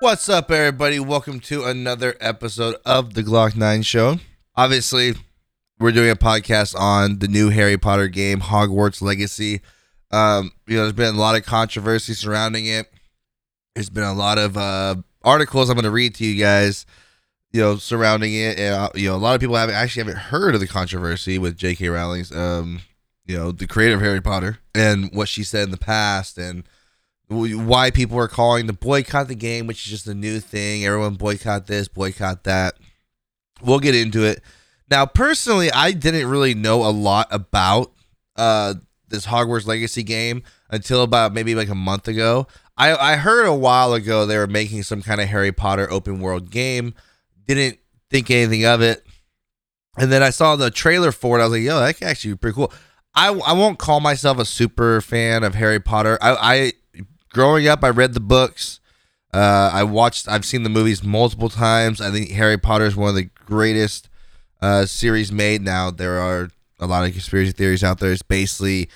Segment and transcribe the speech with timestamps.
[0.00, 1.00] What's up, everybody?
[1.00, 4.18] Welcome to another episode of the Glock 9 Show.
[4.54, 5.14] Obviously,
[5.78, 9.62] we're doing a podcast on the new Harry Potter game, Hogwarts Legacy.
[10.10, 12.92] Um, you know, there's been a lot of controversy surrounding it.
[13.74, 16.84] There's been a lot of uh, articles I'm going to read to you guys,
[17.52, 18.58] you know, surrounding it.
[18.58, 21.38] And, uh, you know, a lot of people haven't actually haven't heard of the controversy
[21.38, 21.88] with J.K.
[21.88, 22.80] Rowling's, um,
[23.24, 26.64] you know, the creator of Harry Potter and what she said in the past and
[27.28, 30.84] why people are calling the boycott the game, which is just a new thing.
[30.84, 32.74] Everyone boycott this, boycott that.
[33.62, 34.42] We'll get into it.
[34.90, 37.92] Now, personally, I didn't really know a lot about
[38.36, 38.74] uh,
[39.08, 42.46] this Hogwarts Legacy game until about maybe like a month ago.
[42.76, 46.20] I, I heard a while ago they were making some kind of Harry Potter open
[46.20, 46.94] world game.
[47.46, 47.78] Didn't
[48.10, 49.04] think anything of it.
[49.98, 51.42] And then I saw the trailer for it.
[51.42, 52.72] I was like, yo, that actually be pretty cool.
[53.14, 56.18] I, I won't call myself a super fan of Harry Potter.
[56.20, 56.72] I, I
[57.36, 58.80] growing up, I read the books.
[59.32, 60.26] Uh, I watched.
[60.26, 62.00] I've seen the movies multiple times.
[62.00, 64.08] I think Harry Potter is one of the greatest
[64.62, 65.60] uh, series made.
[65.60, 66.48] Now there are
[66.80, 68.10] a lot of conspiracy theories out there.
[68.10, 68.88] It's basically,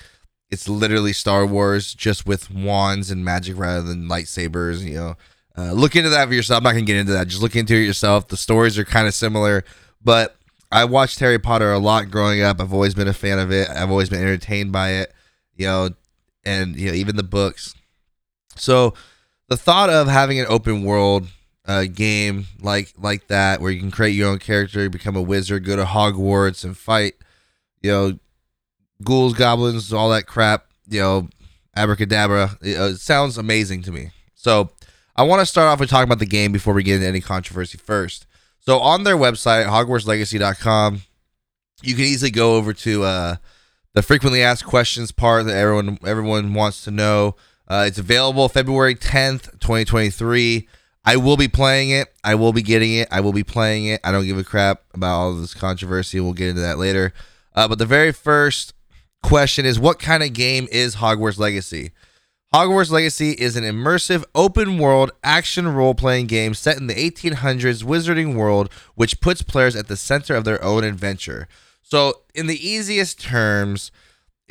[0.49, 4.81] it's literally Star Wars just with wands and magic rather than lightsabers.
[4.81, 5.15] You know,
[5.55, 6.57] uh, look into that for yourself.
[6.57, 7.27] I'm not gonna get into that.
[7.27, 8.27] Just look into it yourself.
[8.27, 9.63] The stories are kind of similar,
[10.03, 10.35] but
[10.71, 12.59] I watched Harry Potter a lot growing up.
[12.59, 13.69] I've always been a fan of it.
[13.69, 15.13] I've always been entertained by it.
[15.55, 15.89] You know,
[16.43, 17.75] and you know even the books.
[18.61, 18.93] So
[19.47, 21.27] the thought of having an open world
[21.65, 25.65] uh, game like like that, where you can create your own character, become a wizard,
[25.65, 27.15] go to Hogwarts and fight,
[27.81, 28.19] you know,
[29.03, 31.27] ghouls, goblins, all that crap, you know,
[31.75, 32.57] abracadabra.
[32.61, 34.11] It, uh, sounds amazing to me.
[34.35, 34.69] So
[35.15, 37.21] I want to start off with talking about the game before we get into any
[37.21, 38.27] controversy first.
[38.59, 41.01] So on their website, HogwartsLegacy.com,
[41.81, 43.35] you can easily go over to uh,
[43.93, 47.35] the frequently asked questions part that everyone everyone wants to know.
[47.71, 50.67] Uh, it's available February 10th, 2023.
[51.05, 52.13] I will be playing it.
[52.21, 53.07] I will be getting it.
[53.09, 54.01] I will be playing it.
[54.03, 56.19] I don't give a crap about all this controversy.
[56.19, 57.13] We'll get into that later.
[57.55, 58.73] Uh, but the very first
[59.23, 61.91] question is what kind of game is Hogwarts Legacy?
[62.53, 67.85] Hogwarts Legacy is an immersive, open world action role playing game set in the 1800s
[67.85, 71.47] wizarding world, which puts players at the center of their own adventure.
[71.81, 73.91] So, in the easiest terms,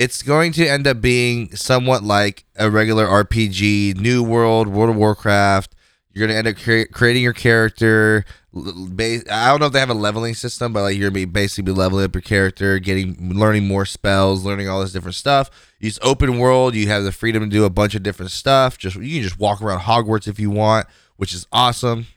[0.01, 4.95] it's going to end up being somewhat like a regular RPG, New World, World of
[4.95, 5.75] Warcraft.
[6.11, 8.25] You're gonna end up cre- creating your character.
[8.51, 11.71] I don't know if they have a leveling system, but like you're gonna be basically
[11.71, 15.51] be leveling up your character, getting, learning more spells, learning all this different stuff.
[15.79, 16.73] It's open world.
[16.73, 18.79] You have the freedom to do a bunch of different stuff.
[18.79, 20.87] Just you can just walk around Hogwarts if you want,
[21.17, 22.07] which is awesome.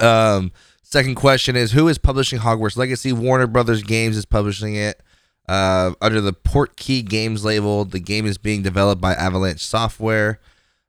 [0.00, 0.50] Um,
[0.82, 3.12] second question is who is publishing Hogwarts Legacy?
[3.12, 5.02] Warner Brothers Games is publishing it.
[5.52, 10.40] Uh, under the Portkey Games label, the game is being developed by Avalanche Software.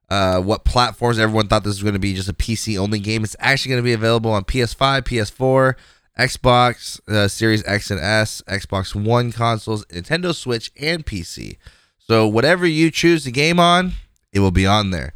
[0.09, 1.19] Uh, what platforms?
[1.19, 3.25] Everyone thought this was going to be just a PC only game.
[3.25, 5.75] It's actually going to be available on PS5, PS4,
[6.17, 11.57] Xbox uh, Series X and S, Xbox One consoles, Nintendo Switch, and PC.
[11.97, 13.91] So whatever you choose the game on,
[14.31, 15.11] it will be on there.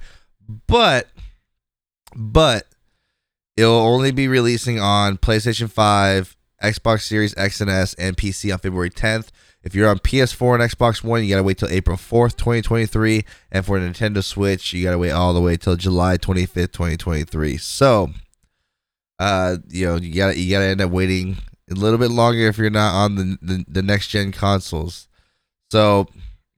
[0.67, 1.07] But,
[2.13, 2.67] but
[3.55, 8.51] it will only be releasing on PlayStation 5, Xbox Series X and S, and PC
[8.51, 9.29] on February 10th.
[9.67, 13.25] If you're on PS4 and Xbox One, you gotta wait till April 4th, 2023.
[13.51, 17.57] And for Nintendo Switch, you gotta wait all the way till July 25th, 2023.
[17.57, 18.11] So,
[19.19, 21.35] uh, you know, you gotta you gotta end up waiting
[21.69, 25.09] a little bit longer if you're not on the the, the next gen consoles.
[25.69, 26.07] So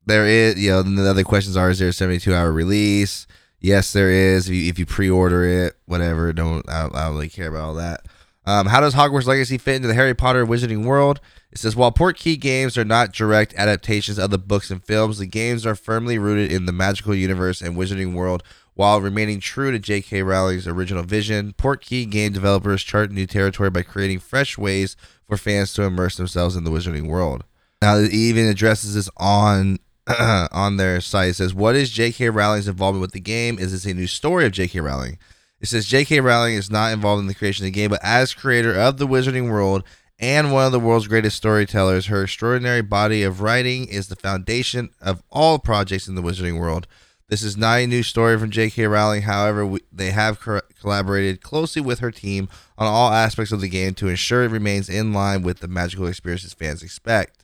[0.06, 3.26] there is, you know, the other questions are: Is there a 72 hour release?
[3.60, 4.48] Yes, there is.
[4.48, 7.70] If you, if you pre-order it, whatever, don't I, don't I don't really care about
[7.70, 8.06] all that.
[8.50, 11.22] Um, how does Hogwarts Legacy fit into the Harry Potter Wizarding world?
[11.52, 15.28] It says while Portkey games are not direct adaptations of the books and films, the
[15.28, 18.42] games are firmly rooted in the magical universe and Wizarding world
[18.74, 20.24] while remaining true to J.K.
[20.24, 21.54] Rowling's original vision.
[21.60, 24.96] Portkey game developers chart new territory by creating fresh ways
[25.28, 27.44] for fans to immerse themselves in the Wizarding world.
[27.84, 29.78] Now, it even addresses this on
[30.52, 31.30] on their site.
[31.30, 32.32] It says, "What is J.K.
[32.32, 33.60] Rowling's involvement with the game?
[33.60, 34.80] Is this a new story of J.K.
[34.80, 35.20] Rowling?"
[35.62, 36.22] It says J.K.
[36.22, 39.08] Rowling is not involved in the creation of the game, but as creator of the
[39.08, 39.84] Wizarding World
[40.20, 44.90] and one of the world's greatest storytellers, her extraordinary body of writing is the foundation
[45.02, 46.88] of all projects in the Wizarding World.
[47.30, 48.88] This is not a new story from J.K.
[48.88, 49.22] Rowling.
[49.22, 53.70] However, we, they have co- collaborated closely with her team on all aspects of the
[53.70, 57.44] game to ensure it remains in line with the magical experiences fans expect.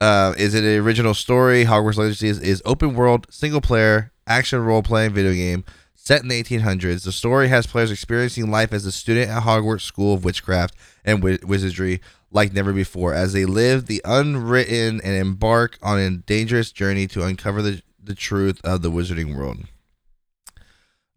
[0.00, 1.64] Uh, is it an original story?
[1.64, 5.64] Hogwarts Legacy is, is open world, single player, action role playing video game
[6.06, 9.80] Set in the 1800s, the story has players experiencing life as a student at Hogwarts
[9.80, 10.72] School of Witchcraft
[11.04, 12.00] and Wizardry
[12.30, 17.24] like never before, as they live the unwritten and embark on a dangerous journey to
[17.24, 19.64] uncover the, the truth of the wizarding world.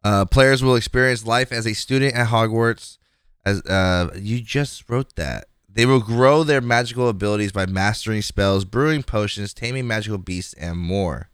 [0.04, 2.98] Uh, players will experience life as a student at Hogwarts.
[3.46, 8.66] As uh, you just wrote that, they will grow their magical abilities by mastering spells,
[8.66, 11.29] brewing potions, taming magical beasts, and more.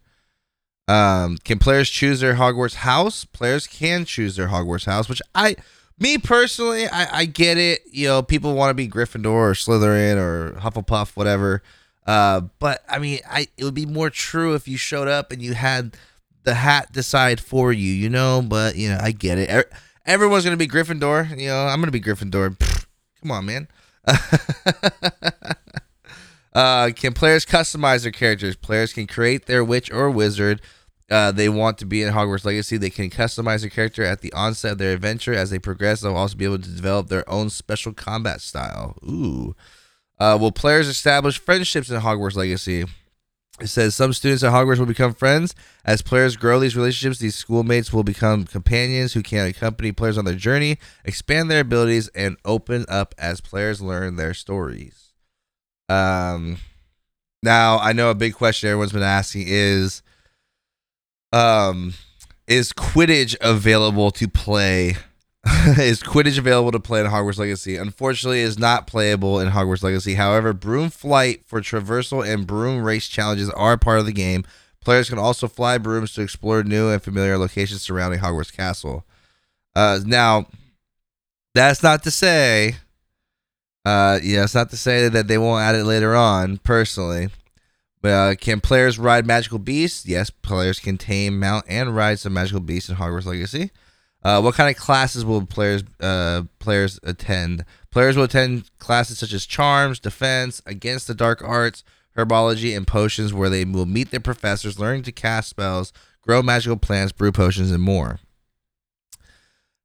[0.88, 3.24] Um, can players choose their Hogwarts house?
[3.24, 5.56] Players can choose their Hogwarts house, which I,
[5.98, 7.82] me personally, I, I get it.
[7.90, 11.62] You know, people want to be Gryffindor or Slytherin or Hufflepuff, whatever.
[12.06, 15.42] Uh, but I mean, I it would be more true if you showed up and
[15.42, 15.96] you had
[16.44, 18.42] the hat decide for you, you know.
[18.46, 19.72] But you know, I get it.
[20.04, 21.36] Everyone's gonna be Gryffindor.
[21.36, 22.56] You know, I'm gonna be Gryffindor.
[22.56, 22.86] Pfft,
[23.20, 23.68] come on, man.
[26.56, 28.56] uh, can players customize their characters?
[28.56, 30.60] Players can create their witch or wizard
[31.08, 32.76] uh, they want to be in Hogwarts Legacy.
[32.76, 35.32] They can customize their character at the onset of their adventure.
[35.32, 38.96] As they progress, they'll also be able to develop their own special combat style.
[39.04, 39.54] Ooh.
[40.18, 42.86] Uh, will players establish friendships in Hogwarts Legacy?
[43.60, 45.54] It says some students at Hogwarts will become friends.
[45.84, 50.24] As players grow these relationships, these schoolmates will become companions who can accompany players on
[50.24, 55.05] their journey, expand their abilities, and open up as players learn their stories.
[55.88, 56.58] Um,
[57.42, 60.02] now I know a big question everyone's been asking is,
[61.32, 61.94] um,
[62.46, 64.96] is Quidditch available to play
[65.78, 67.76] is Quidditch available to play in Hogwarts Legacy?
[67.76, 70.14] Unfortunately, is not playable in Hogwarts Legacy.
[70.14, 74.44] However, broom flight for traversal and broom race challenges are part of the game.
[74.80, 79.04] Players can also fly brooms to explore new and familiar locations surrounding Hogwarts Castle.
[79.76, 80.46] Uh, now,
[81.54, 82.76] that's not to say,
[83.86, 86.58] uh, yeah, it's not to say that they won't add it later on.
[86.58, 87.28] Personally,
[88.02, 90.04] but uh, can players ride magical beasts?
[90.04, 93.70] Yes, players can tame, mount, and ride some magical beasts in Hogwarts Legacy.
[94.24, 97.64] Uh, what kind of classes will players uh, players attend?
[97.92, 101.84] Players will attend classes such as charms, defense, against the dark arts,
[102.16, 105.92] herbology, and potions, where they will meet their professors, learning to cast spells,
[106.22, 108.18] grow magical plants, brew potions, and more.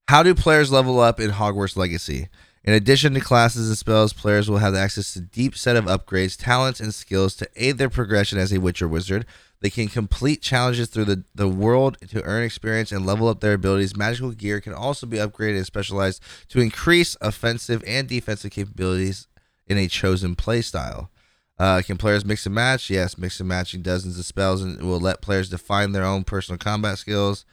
[0.08, 2.30] How do players level up in Hogwarts Legacy?
[2.64, 5.86] In addition to classes and spells, players will have access to a deep set of
[5.86, 9.26] upgrades, talents, and skills to aid their progression as a witch or wizard.
[9.62, 13.54] They can complete challenges through the, the world to earn experience and level up their
[13.54, 13.96] abilities.
[13.96, 19.28] Magical gear can also be upgraded and specialized to increase offensive and defensive capabilities
[19.68, 21.10] in a chosen playstyle.
[21.58, 22.90] Uh, can players mix and match?
[22.90, 26.58] Yes, mix and matching dozens of spells and will let players define their own personal
[26.58, 27.46] combat skills.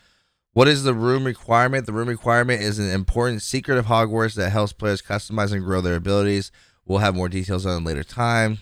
[0.58, 1.87] What is the room requirement?
[1.87, 5.81] The room requirement is an important secret of Hogwarts that helps players customize and grow
[5.81, 6.50] their abilities.
[6.84, 8.58] We'll have more details on it later time.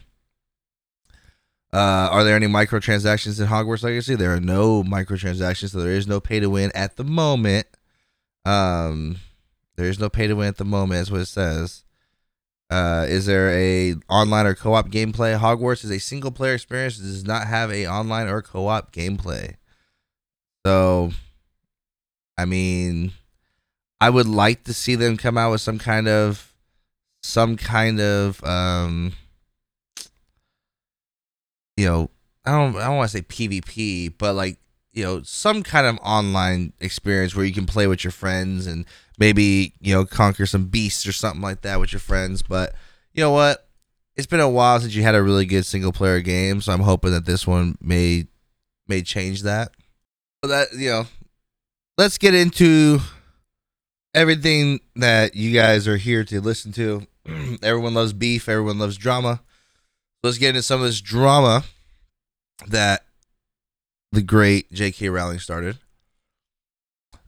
[1.72, 4.14] Uh, are there any microtransactions in Hogwarts Legacy?
[4.14, 7.66] There are no microtransactions, so there is no pay to win at the moment.
[8.44, 9.16] Um,
[9.76, 11.82] there is no pay to win at the moment, is what it says.
[12.68, 15.38] Uh, is there a online or co-op gameplay?
[15.38, 16.98] Hogwarts is a single player experience.
[16.98, 19.54] It does not have a online or co-op gameplay.
[20.66, 21.12] So,
[22.38, 23.12] I mean,
[24.00, 26.52] I would like to see them come out with some kind of,
[27.22, 29.12] some kind of, um,
[31.76, 32.10] you know,
[32.46, 34.58] I don't I don't want to say PvP, but like
[34.92, 38.86] you know some kind of online experience where you can play with your friends and
[39.18, 42.42] maybe you know conquer some beasts or something like that with your friends.
[42.42, 42.74] But
[43.12, 43.68] you know what?
[44.14, 46.80] It's been a while since you had a really good single player game, so I'm
[46.80, 48.28] hoping that this one may
[48.86, 49.72] may change that.
[50.42, 51.06] So that you know,
[51.98, 53.00] let's get into
[54.14, 57.06] everything that you guys are here to listen to.
[57.62, 58.48] everyone loves beef.
[58.48, 59.42] Everyone loves drama.
[60.22, 61.64] Let's get into some of this drama
[62.66, 63.04] that
[64.12, 65.08] the great J.K.
[65.08, 65.78] Rowling started.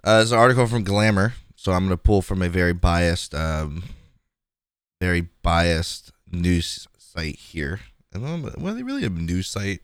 [0.04, 3.34] Uh, there's an article from Glamour, so I'm going to pull from a very biased,
[3.34, 3.82] um,
[5.00, 7.80] very biased news site here.
[8.12, 8.22] And
[8.56, 9.80] well, they really a news site.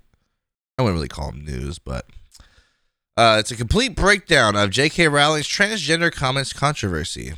[0.79, 2.07] I wouldn't really call them news, but
[3.17, 5.09] uh, it's a complete breakdown of J.K.
[5.09, 7.35] Rowling's transgender comments controversy.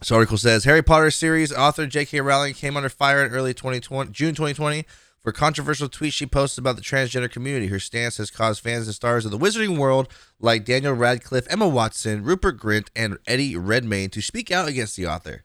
[0.00, 2.20] This article says Harry Potter series author J.K.
[2.20, 4.84] Rowling came under fire in early 2020, June 2020
[5.26, 7.66] for controversial tweets she posted about the transgender community.
[7.66, 11.66] Her stance has caused fans and stars of the wizarding world like Daniel Radcliffe, Emma
[11.66, 15.42] Watson, Rupert Grint, and Eddie Redmayne to speak out against the author.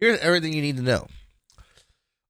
[0.00, 1.06] Here's everything you need to know.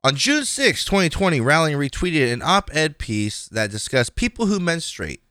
[0.03, 5.23] On June 6, 2020, Rowling retweeted an op ed piece that discussed people who menstruate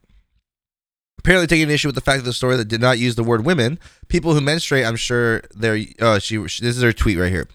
[1.23, 3.45] apparently taking issue with the fact of the story that did not use the word
[3.45, 3.79] women.
[4.09, 5.79] People who menstruate, I'm sure they're.
[5.99, 6.37] Uh, she.
[6.37, 7.47] This is her tweet right here.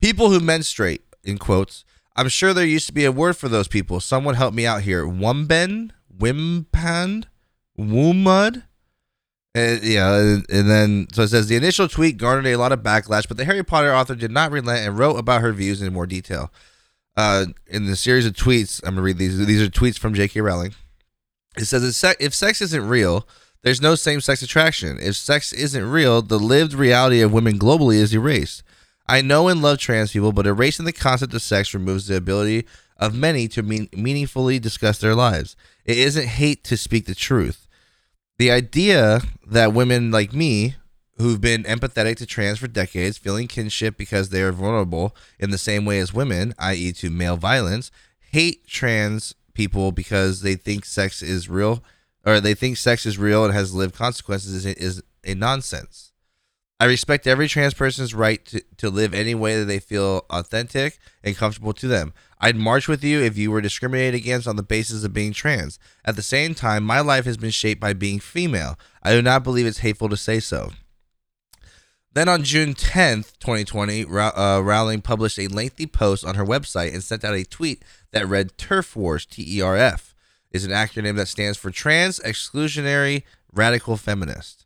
[0.00, 1.84] People who menstruate, in quotes.
[2.16, 4.00] I'm sure there used to be a word for those people.
[4.00, 5.04] Someone help me out here.
[5.04, 7.24] Wumben, Wimpan,
[7.78, 8.64] Woomud.
[9.56, 12.80] And, yeah, and, and then so it says the initial tweet garnered a lot of
[12.80, 15.92] backlash, but the Harry Potter author did not relent and wrote about her views in
[15.92, 16.52] more detail.
[17.16, 19.46] Uh, in the series of tweets, I'm gonna read these.
[19.46, 20.40] These are tweets from J.K.
[20.40, 20.74] Rowling.
[21.56, 23.26] It says if sex isn't real,
[23.64, 24.98] There's no same sex attraction.
[25.00, 28.62] If sex isn't real, the lived reality of women globally is erased.
[29.08, 32.66] I know and love trans people, but erasing the concept of sex removes the ability
[32.98, 35.56] of many to mean, meaningfully discuss their lives.
[35.86, 37.66] It isn't hate to speak the truth.
[38.36, 40.76] The idea that women like me,
[41.16, 45.58] who've been empathetic to trans for decades, feeling kinship because they are vulnerable in the
[45.58, 47.90] same way as women, i.e., to male violence,
[48.30, 51.82] hate trans people because they think sex is real
[52.26, 56.12] or they think sex is real and has lived consequences is, is a nonsense.
[56.80, 60.98] I respect every trans person's right to, to live any way that they feel authentic
[61.22, 62.12] and comfortable to them.
[62.40, 65.78] I'd march with you if you were discriminated against on the basis of being trans.
[66.04, 68.78] At the same time, my life has been shaped by being female.
[69.02, 70.72] I do not believe it's hateful to say so.
[72.14, 77.02] Then on June 10th, 2020, uh, Rowling published a lengthy post on her website and
[77.02, 80.14] sent out a tweet that read TERF Wars, T E R F
[80.52, 84.64] is an acronym that stands for Trans Exclusionary Radical Feminist.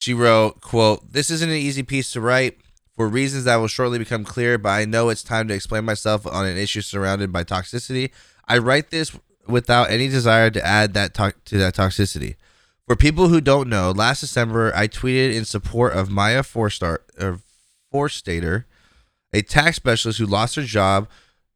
[0.00, 2.58] She wrote, quote, This isn't an easy piece to write
[2.96, 6.26] for reasons that will shortly become clear, but I know it's time to explain myself
[6.26, 8.10] on an issue surrounded by toxicity.
[8.48, 9.16] I write this
[9.46, 12.34] without any desire to add that to-, to that toxicity.
[12.86, 17.40] For people who don't know, last December I tweeted in support of Maya Forstar, or
[17.92, 18.64] Forstater,
[19.32, 21.08] a tax specialist who lost her job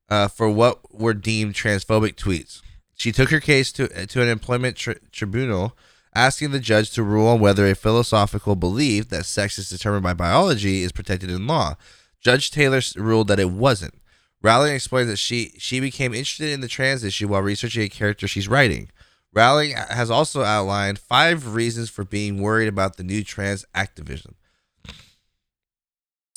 [0.09, 2.63] uh, for what were deemed transphobic tweets.
[2.97, 5.77] She took her case to, to an employment tri- tribunal,
[6.15, 10.15] asking the judge to rule on whether a philosophical belief that sex is determined by
[10.15, 11.77] biology is protected in law.
[12.21, 13.95] Judge Tayler ruled that it wasn't.
[14.41, 18.27] Rowling explains that she she became interested in the trans issue while researching a character
[18.27, 18.89] she's writing.
[19.35, 24.35] Rowling has also outlined five reasons for being worried about the new trans activism.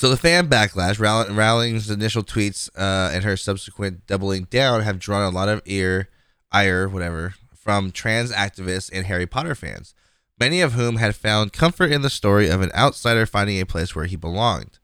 [0.00, 5.22] So the fan backlash, Rowling's initial tweets uh, and her subsequent doubling down have drawn
[5.22, 6.08] a lot of ear
[6.50, 9.94] ire, whatever, from trans activists and Harry Potter fans,
[10.40, 13.94] many of whom had found comfort in the story of an outsider finding a place
[13.94, 14.80] where he belonged.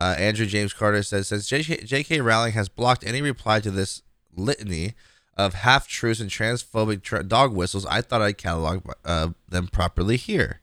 [0.00, 2.20] Uh, Andrew James Carter says, since J.K.
[2.20, 4.02] Rowling has blocked any reply to this
[4.34, 4.94] litany
[5.38, 10.16] of half truths and transphobic tra- dog whistles, I thought I'd catalog uh, them properly
[10.16, 10.60] here.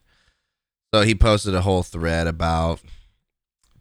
[0.93, 2.81] So he posted a whole thread about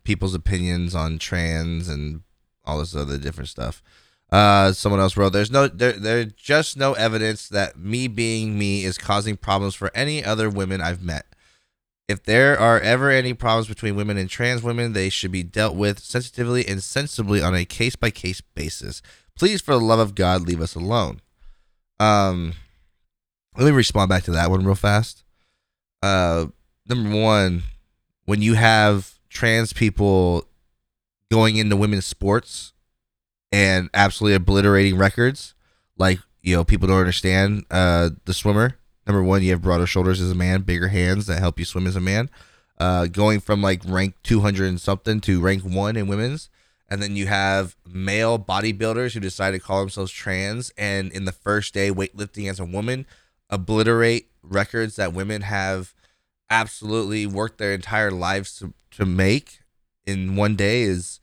[0.04, 2.22] people's opinions on trans and
[2.64, 3.82] all this other different stuff.
[4.30, 8.84] Uh, someone else wrote, "There's no there there's just no evidence that me being me
[8.84, 11.26] is causing problems for any other women I've met.
[12.08, 15.74] If there are ever any problems between women and trans women, they should be dealt
[15.74, 19.00] with sensitively and sensibly on a case by case basis.
[19.36, 21.20] Please, for the love of God, leave us alone."
[22.00, 22.54] Um,
[23.56, 25.22] let me respond back to that one real fast.
[26.02, 26.46] Uh,
[26.86, 27.62] number one,
[28.24, 30.46] when you have trans people
[31.30, 32.72] going into women's sports
[33.52, 35.54] and absolutely obliterating records.
[35.98, 38.78] Like, you know, people don't understand uh, the swimmer.
[39.06, 41.86] Number one, you have broader shoulders as a man, bigger hands that help you swim
[41.86, 42.30] as a man.
[42.78, 46.48] Uh, going from like rank 200 and something to rank one in women's.
[46.88, 51.32] And then you have male bodybuilders who decide to call themselves trans and in the
[51.32, 53.06] first day weightlifting as a woman
[53.50, 55.94] obliterate records that women have
[56.50, 59.60] absolutely worked their entire lives to, to make
[60.06, 61.20] in one day is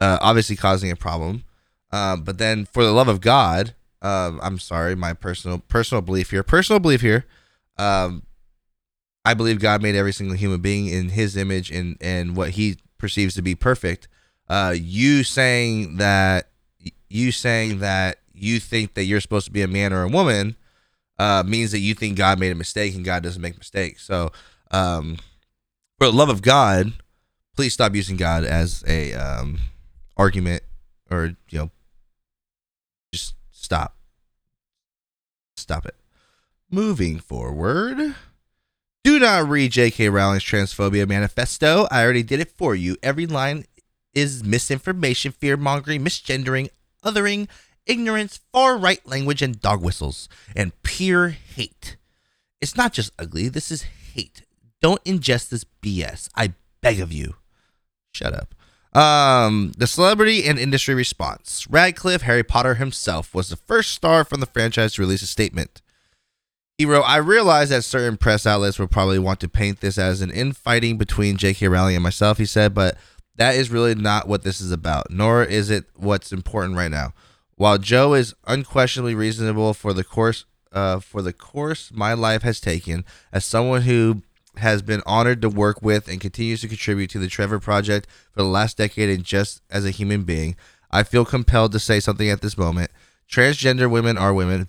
[0.00, 1.44] uh, obviously causing a problem.
[1.92, 6.30] Um, but then, for the love of God, um, I'm sorry, my personal personal belief
[6.30, 6.42] here.
[6.42, 7.24] Personal belief here.
[7.76, 8.24] Um,
[9.24, 12.78] I believe God made every single human being in His image and and what He
[12.98, 14.08] perceives to be perfect.
[14.48, 16.48] Uh, you saying that
[17.08, 20.56] you saying that you think that you're supposed to be a man or a woman
[21.18, 24.04] uh, means that you think God made a mistake and God doesn't make mistakes.
[24.04, 24.32] So,
[24.70, 25.18] um,
[25.98, 26.92] for the love of God,
[27.54, 29.60] please stop using God as a um,
[30.16, 30.62] argument
[31.10, 31.70] or you know
[33.12, 33.96] just stop.
[35.56, 35.94] Stop it.
[36.70, 38.16] Moving forward.
[39.04, 40.08] Do not read J.K.
[40.08, 41.86] Rowling's transphobia manifesto.
[41.90, 42.96] I already did it for you.
[43.02, 43.66] Every line
[44.14, 46.68] is misinformation, fear mongering, misgendering,
[47.04, 47.48] othering,
[47.86, 51.96] ignorance, far right language, and dog whistles, and pure hate.
[52.60, 54.42] It's not just ugly, this is hate.
[54.80, 56.28] Don't ingest this BS.
[56.34, 57.36] I beg of you.
[58.12, 58.54] Shut up.
[58.94, 61.66] Um, the celebrity and industry response.
[61.68, 65.82] Radcliffe, Harry Potter himself, was the first star from the franchise to release a statement.
[66.78, 70.20] He wrote, I realize that certain press outlets will probably want to paint this as
[70.20, 71.68] an infighting between J.K.
[71.68, 72.96] Rowling and myself, he said, but
[73.36, 77.12] that is really not what this is about, nor is it what's important right now.
[77.56, 82.60] While Jo is unquestionably reasonable for the course uh, for the course my life has
[82.60, 84.22] taken, as someone who
[84.56, 88.42] has been honored to work with and continues to contribute to the Trevor Project for
[88.42, 90.56] the last decade and just as a human being.
[90.90, 92.90] I feel compelled to say something at this moment.
[93.28, 94.68] Transgender women are women.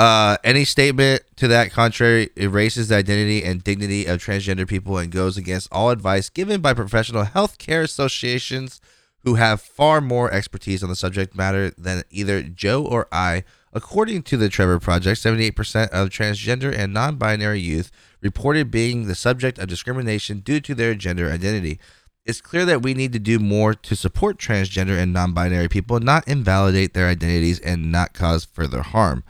[0.00, 5.12] Uh, any statement to that contrary erases the identity and dignity of transgender people and
[5.12, 8.80] goes against all advice given by professional health care associations
[9.24, 13.44] who have far more expertise on the subject matter than either Jo or I.
[13.74, 17.90] According to the Trevor Project, 78% of transgender and non binary youth
[18.22, 21.78] reported being the subject of discrimination due to their gender identity.
[22.24, 26.00] It's clear that we need to do more to support transgender and non binary people,
[26.00, 29.24] not invalidate their identities and not cause further harm.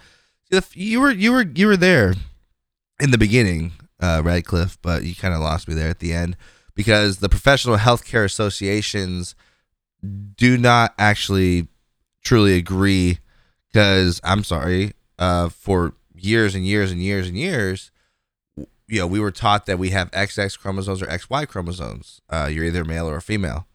[0.51, 2.15] You were you were you were there
[2.99, 6.37] in the beginning, uh, Radcliffe, but you kind of lost me there at the end
[6.75, 9.35] because the professional healthcare associations
[10.37, 11.69] do not actually
[12.23, 13.19] truly agree
[13.73, 17.91] because I'm sorry, uh, for years and years and years and years,
[18.89, 22.21] you know, we were taught that we have XX chromosomes or XY chromosomes.
[22.29, 23.67] Uh, you're either male or female.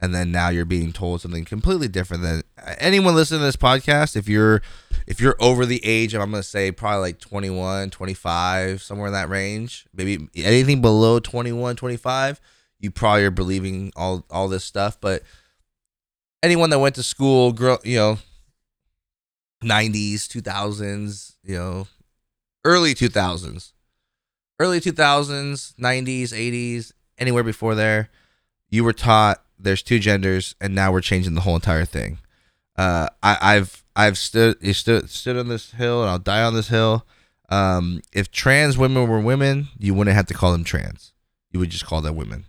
[0.00, 2.42] And then now you're being told something completely different than
[2.78, 4.16] anyone listening to this podcast.
[4.16, 4.60] If you're
[5.06, 9.08] if you're over the age of I'm going to say probably like 21, 25, somewhere
[9.08, 12.40] in that range, maybe anything below 21, 25,
[12.80, 15.22] you probably are believing all all this stuff, but
[16.42, 18.18] anyone that went to school, girl, you know,
[19.62, 21.86] 90s, 2000s, you know,
[22.64, 23.72] early 2000s,
[24.58, 28.10] early 2000s, 90s, 80s, anywhere before there,
[28.68, 32.18] you were taught there's two genders, and now we're changing the whole entire thing.
[32.76, 36.54] Uh, I, I've I've stood you stood stood on this hill, and I'll die on
[36.54, 37.06] this hill.
[37.48, 41.12] Um, if trans women were women, you wouldn't have to call them trans.
[41.50, 42.46] You would just call them women.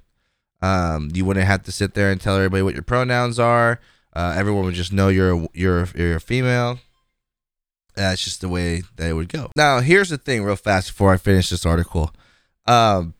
[0.61, 3.81] Um, you wouldn't have to sit there and tell everybody what your pronouns are.
[4.13, 6.79] Uh, everyone would just know you're a, you're you're a female.
[7.95, 9.51] That's just the way that it would go.
[9.55, 12.11] Now, here's the thing, real fast before I finish this article.
[12.65, 13.13] Um,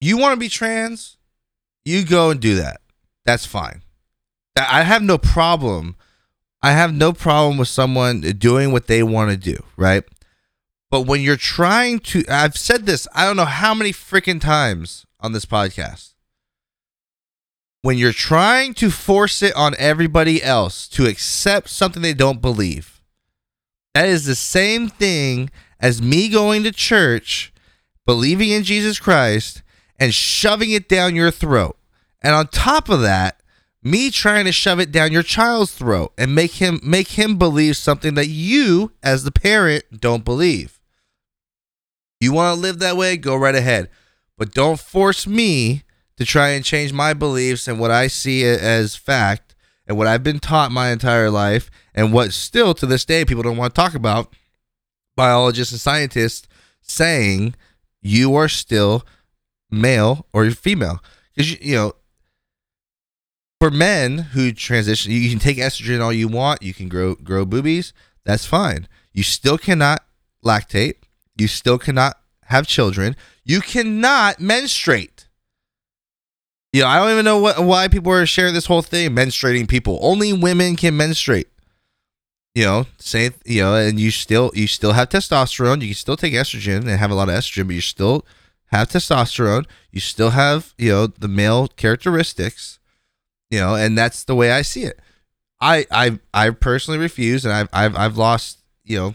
[0.00, 1.16] you want to be trans?
[1.84, 2.80] You go and do that.
[3.24, 3.82] That's fine.
[4.56, 5.96] I have no problem.
[6.62, 10.04] I have no problem with someone doing what they want to do, right?
[10.90, 15.04] But when you're trying to, I've said this, I don't know how many freaking times
[15.20, 16.14] on this podcast.
[17.82, 23.02] When you're trying to force it on everybody else to accept something they don't believe,
[23.92, 27.52] that is the same thing as me going to church,
[28.06, 29.62] believing in Jesus Christ,
[29.98, 31.76] and shoving it down your throat.
[32.22, 33.40] And on top of that,
[33.84, 37.76] me trying to shove it down your child's throat and make him make him believe
[37.76, 40.80] something that you as the parent don't believe.
[42.18, 43.18] You want to live that way?
[43.18, 43.90] Go right ahead.
[44.38, 45.82] But don't force me
[46.16, 49.54] to try and change my beliefs and what I see as fact
[49.86, 53.42] and what I've been taught my entire life and what still to this day people
[53.42, 54.34] don't want to talk about
[55.14, 56.48] biologists and scientists
[56.80, 57.54] saying
[58.00, 59.04] you are still
[59.70, 61.02] male or female
[61.34, 61.92] because you, you know
[63.64, 67.44] for men who transition you can take estrogen all you want you can grow grow
[67.44, 67.92] boobies
[68.24, 70.04] that's fine you still cannot
[70.44, 70.96] lactate
[71.36, 75.28] you still cannot have children you cannot menstruate.
[76.72, 79.68] You know, I don't even know what, why people are sharing this whole thing, menstruating
[79.68, 79.98] people.
[80.02, 81.48] Only women can menstruate.
[82.54, 85.82] You know, say you know, and you still you still have testosterone.
[85.82, 88.24] You can still take estrogen and have a lot of estrogen, but you still
[88.66, 89.66] have testosterone.
[89.90, 92.78] You still have you know the male characteristics.
[93.54, 94.98] You know, and that's the way I see it.
[95.60, 99.12] I I I personally refuse, and I've I've I've lost you know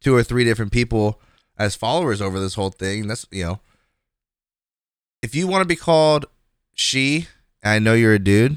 [0.00, 1.20] two or three different people
[1.56, 3.06] as followers over this whole thing.
[3.06, 3.60] That's you know,
[5.22, 6.26] if you want to be called
[6.74, 7.28] she,
[7.62, 8.56] I know you're a dude,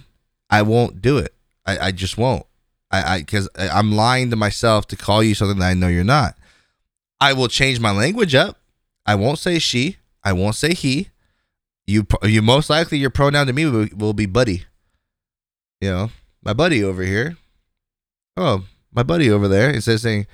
[0.49, 1.35] I won't do it.
[1.67, 2.47] I, I just won't.
[2.89, 6.35] I because I'm lying to myself to call you something that I know you're not.
[7.19, 8.57] I will change my language up.
[9.05, 9.97] I won't say she.
[10.23, 11.09] I won't say he.
[11.91, 14.63] You you most likely your pronoun to me will, will be buddy.
[15.81, 16.09] You know,
[16.41, 17.37] my buddy over here.
[18.37, 19.69] Oh, my buddy over there.
[19.69, 20.27] Instead says saying,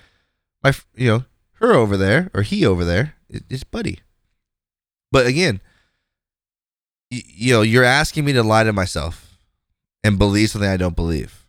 [0.63, 3.15] my you know her over there or he over there
[3.49, 3.99] is buddy.
[5.11, 5.61] But again,
[7.09, 9.39] you, you know, you're asking me to lie to myself
[10.03, 11.47] and believe something I don't believe.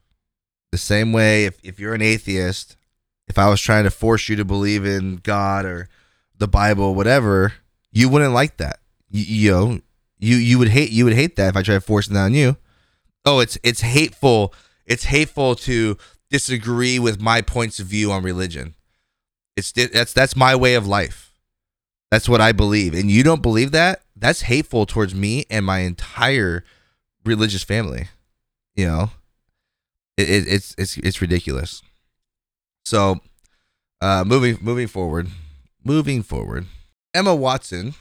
[0.72, 2.76] The same way, if, if you're an atheist,
[3.26, 5.88] if I was trying to force you to believe in God or
[6.36, 7.54] the Bible, whatever,
[7.92, 8.80] you wouldn't like that.
[9.10, 9.80] You, you know,
[10.18, 12.56] you you would hate you would hate that if I tried forcing that on you.
[13.24, 14.54] Oh, it's it's hateful.
[14.86, 15.96] It's hateful to
[16.30, 18.74] disagree with my points of view on religion.
[19.56, 21.32] It's that's that's my way of life.
[22.10, 22.94] That's what I believe.
[22.94, 24.02] And you don't believe that?
[24.16, 26.64] That's hateful towards me and my entire
[27.24, 28.08] religious family.
[28.74, 29.10] You know,
[30.16, 31.82] it, it, it's it's it's ridiculous.
[32.84, 33.20] So,
[34.00, 35.28] uh, moving moving forward,
[35.84, 36.66] moving forward,
[37.12, 37.94] Emma Watson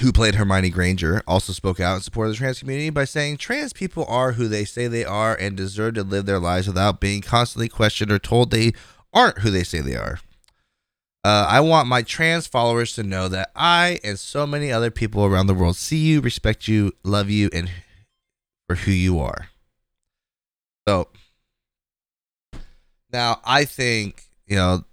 [0.00, 3.38] who played Hermione Granger, also spoke out in support of the trans community by saying
[3.38, 7.00] trans people are who they say they are and deserve to live their lives without
[7.00, 8.72] being constantly questioned or told they
[9.12, 10.20] aren't who they say they are.
[11.24, 15.24] Uh, I want my trans followers to know that I and so many other people
[15.24, 17.70] around the world see you, respect you, love you, and
[18.68, 19.48] for who you are.
[20.86, 21.08] So
[23.12, 24.84] now I think, you know,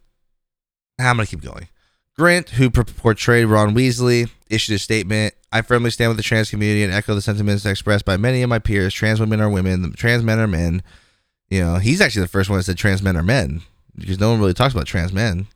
[1.00, 1.68] I'm going to keep going.
[2.18, 5.34] Grint, who portrayed Ron Weasley, issued a statement.
[5.52, 8.50] I firmly stand with the trans community and echo the sentiments expressed by many of
[8.50, 8.94] my peers.
[8.94, 10.82] Trans women are women, trans men are men.
[11.50, 13.62] You know, he's actually the first one that said trans men are men
[13.96, 15.48] because no one really talks about trans men.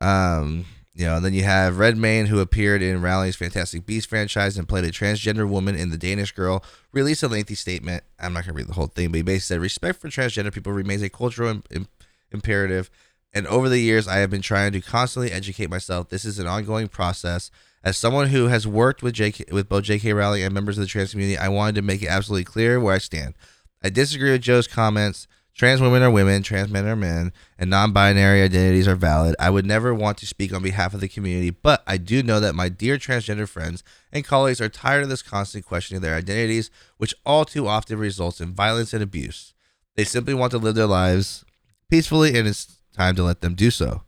[0.00, 4.58] Um, you know, and then you have Redmayne, who appeared in Rowling's Fantastic Beasts franchise
[4.58, 8.02] and played a transgender woman in The Danish Girl, released a lengthy statement.
[8.18, 10.52] I'm not going to read the whole thing, but he basically said respect for transgender
[10.52, 11.88] people remains a cultural Im- Im-
[12.32, 12.90] imperative
[13.32, 16.08] and over the years, I have been trying to constantly educate myself.
[16.08, 17.50] This is an ongoing process.
[17.82, 20.12] As someone who has worked with JK, with both J.K.
[20.12, 22.94] Rowling and members of the trans community, I wanted to make it absolutely clear where
[22.94, 23.34] I stand.
[23.82, 25.26] I disagree with Jo's comments.
[25.54, 29.34] Trans women are women, trans men are men, and non-binary identities are valid.
[29.38, 32.40] I would never want to speak on behalf of the community, but I do know
[32.40, 36.14] that my dear transgender friends and colleagues are tired of this constant questioning of their
[36.14, 39.52] identities, which all too often results in violence and abuse.
[39.96, 41.44] They simply want to live their lives
[41.90, 42.46] peacefully, and
[42.92, 44.02] time to let them do so.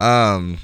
[0.00, 0.58] Um,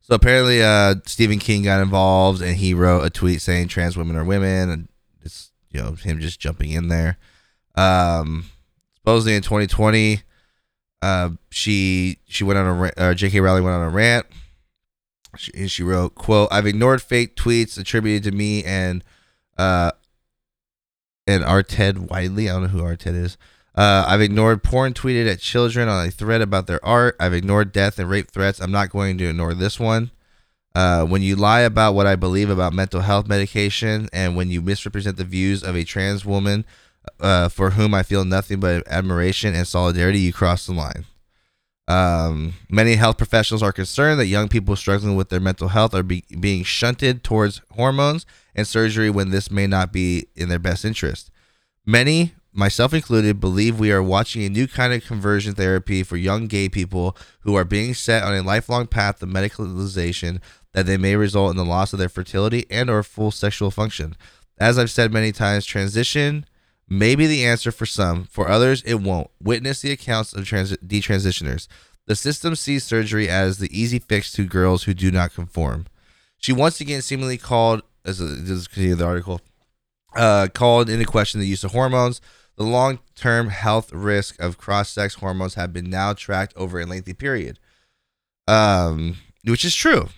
[0.00, 4.16] so apparently, uh, Stephen King got involved and he wrote a tweet saying trans women
[4.16, 4.88] are women, and
[5.22, 7.16] it's you know him just jumping in there.
[7.74, 8.46] Um,
[8.96, 10.20] supposedly in 2020,
[11.02, 13.40] uh, she she went on a uh, J.K.
[13.40, 14.26] Rowling went on a rant.
[15.36, 19.02] She, she wrote, "quote I've ignored fake tweets attributed to me and
[19.56, 19.92] uh
[21.26, 22.48] and Arted Widely.
[22.48, 23.36] I don't know who Arted is.
[23.74, 27.16] Uh, I've ignored porn tweeted at children on a thread about their art.
[27.18, 28.60] I've ignored death and rape threats.
[28.60, 30.10] I'm not going to ignore this one.
[30.74, 34.60] Uh, when you lie about what I believe about mental health medication and when you
[34.60, 36.64] misrepresent the views of a trans woman
[37.20, 41.04] uh, for whom I feel nothing but admiration and solidarity, you cross the line.
[41.86, 46.02] Um, many health professionals are concerned that young people struggling with their mental health are
[46.02, 50.84] be- being shunted towards hormones and surgery when this may not be in their best
[50.84, 51.30] interest.
[51.84, 56.46] Many myself included, believe we are watching a new kind of conversion therapy for young
[56.46, 60.40] gay people who are being set on a lifelong path of medicalization
[60.72, 64.16] that they may result in the loss of their fertility and or full sexual function.
[64.58, 66.46] As I've said many times, transition
[66.88, 69.30] may be the answer for some, for others it won't.
[69.42, 71.66] Witness the accounts of trans- detransitioners.
[72.06, 75.86] The system sees surgery as the easy fix to girls who do not conform.
[76.38, 79.40] She once again seemingly called, as a, this is the article,
[80.14, 82.20] uh, called into question the use of hormones,
[82.56, 86.86] the long term health risk of cross sex hormones have been now tracked over a
[86.86, 87.58] lengthy period.
[88.46, 90.08] Um, which is true.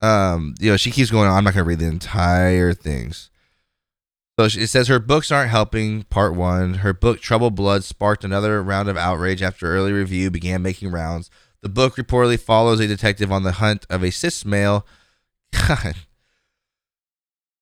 [0.00, 1.36] Um, you know, she keeps going on.
[1.36, 3.30] I'm not going to read the entire things.
[4.38, 6.02] So it says her books aren't helping.
[6.04, 6.74] Part one.
[6.74, 11.30] Her book Troubled Blood sparked another round of outrage after early review began making rounds.
[11.62, 14.86] The book reportedly follows a detective on the hunt of a cis male.
[15.68, 15.94] God,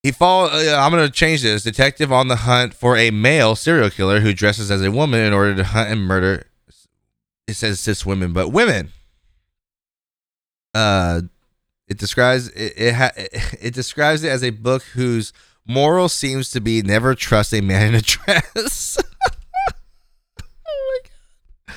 [0.05, 0.45] he fall.
[0.45, 1.63] Uh, I'm gonna change this.
[1.63, 5.33] Detective on the hunt for a male serial killer who dresses as a woman in
[5.33, 6.45] order to hunt and murder.
[7.47, 8.91] It says cis women, but women.
[10.75, 11.21] Uh,
[11.87, 12.73] it describes it.
[12.77, 15.33] It, ha, it describes it as a book whose
[15.65, 18.99] moral seems to be never trust a man in a dress.
[20.67, 20.99] oh my
[21.67, 21.75] god.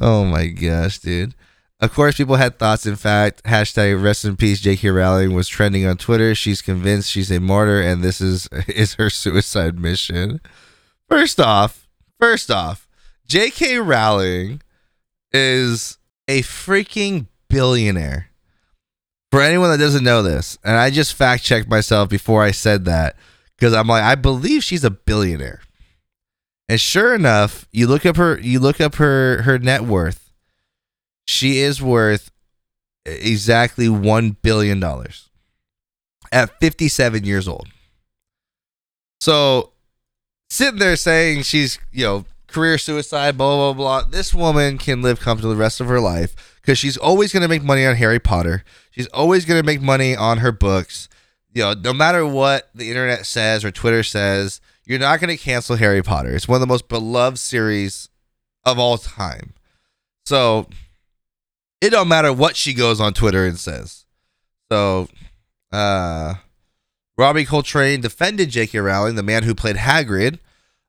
[0.00, 1.34] Oh my gosh, dude.
[1.84, 2.86] Of course, people had thoughts.
[2.86, 4.88] In fact, hashtag rest in peace J.K.
[4.88, 6.34] Rowling was trending on Twitter.
[6.34, 10.40] She's convinced she's a martyr, and this is is her suicide mission.
[11.10, 11.86] First off,
[12.18, 12.88] first off,
[13.26, 13.80] J.K.
[13.80, 14.62] Rowling
[15.30, 18.30] is a freaking billionaire.
[19.30, 22.86] For anyone that doesn't know this, and I just fact checked myself before I said
[22.86, 23.14] that
[23.58, 25.60] because I'm like, I believe she's a billionaire.
[26.66, 30.23] And sure enough, you look up her, you look up her her net worth
[31.26, 32.30] she is worth
[33.04, 34.82] exactly $1 billion
[36.32, 37.68] at 57 years old.
[39.20, 39.72] So,
[40.50, 44.08] sitting there saying she's, you know, career suicide, blah, blah, blah.
[44.08, 47.48] This woman can live comfortably the rest of her life because she's always going to
[47.48, 48.64] make money on Harry Potter.
[48.90, 51.08] She's always going to make money on her books.
[51.52, 55.42] You know, no matter what the internet says or Twitter says, you're not going to
[55.42, 56.34] cancel Harry Potter.
[56.34, 58.08] It's one of the most beloved series
[58.64, 59.54] of all time.
[60.26, 60.68] So,
[61.84, 64.06] it don't matter what she goes on Twitter and says.
[64.72, 65.08] So,
[65.70, 66.34] uh,
[67.18, 68.78] Robbie Coltrane defended J.K.
[68.78, 70.38] Rowling, the man who played Hagrid.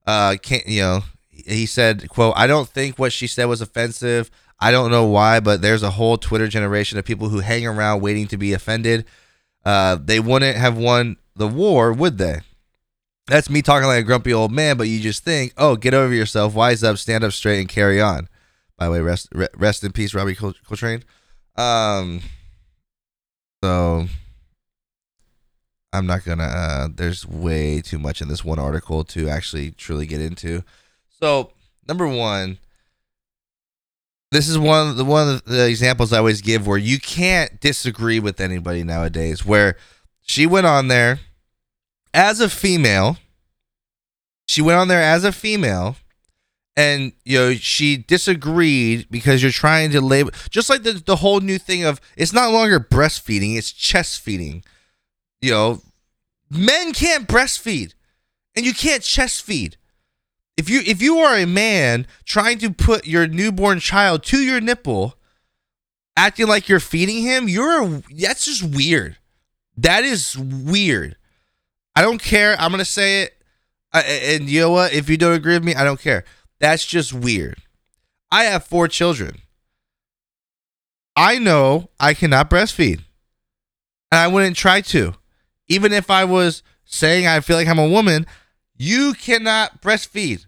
[0.07, 1.01] Uh, can't you know?
[1.29, 4.31] He said, "quote I don't think what she said was offensive.
[4.59, 8.01] I don't know why, but there's a whole Twitter generation of people who hang around
[8.01, 9.05] waiting to be offended.
[9.65, 12.39] uh, they wouldn't have won the war, would they?
[13.27, 16.13] That's me talking like a grumpy old man, but you just think, oh, get over
[16.13, 18.29] yourself, wise up, stand up straight, and carry on.
[18.77, 21.03] By the way, rest rest in peace, Robbie Coltrane.
[21.55, 22.21] Um,
[23.63, 24.07] so
[25.93, 26.43] I'm not gonna.
[26.43, 30.63] Uh, there's way too much in this one article to actually truly get into.
[31.21, 31.51] So
[31.87, 32.57] number one,
[34.31, 37.61] this is one of the one of the examples I always give where you can't
[37.61, 39.45] disagree with anybody nowadays.
[39.45, 39.77] Where
[40.21, 41.19] she went on there
[42.13, 43.17] as a female.
[44.47, 45.95] She went on there as a female
[46.77, 51.39] and you know she disagreed because you're trying to label just like the, the whole
[51.39, 54.63] new thing of it's not longer breastfeeding it's chest feeding.
[55.41, 55.81] You know
[56.49, 57.93] men can't breastfeed
[58.55, 59.77] and you can't chest feed.
[60.57, 64.59] If you if you are a man trying to put your newborn child to your
[64.59, 65.15] nipple
[66.17, 69.17] acting like you're feeding him you're that's just weird.
[69.77, 71.17] That is weird.
[71.97, 72.55] I don't care.
[72.59, 73.33] I'm gonna say it.
[73.93, 74.93] I, and you know what?
[74.93, 76.25] If you don't agree with me i don't care
[76.65, 77.59] that's just weird.
[78.31, 79.37] I have four children.
[81.15, 83.01] I know I cannot breastfeed.
[84.11, 85.13] And I wouldn't try to.
[85.67, 88.25] Even if I was saying I feel like I'm a woman,
[88.75, 90.47] you cannot breastfeed.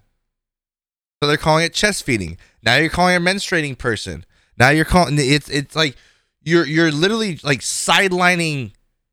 [1.21, 2.37] So they're calling it chest feeding.
[2.63, 4.25] Now you're calling a menstruating person.
[4.57, 5.95] Now you're calling it's it's like
[6.43, 8.71] you're you're literally like sidelining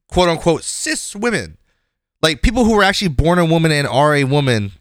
[0.08, 1.58] quote unquote cis women.
[2.22, 4.72] Like people who were actually born a woman and are a woman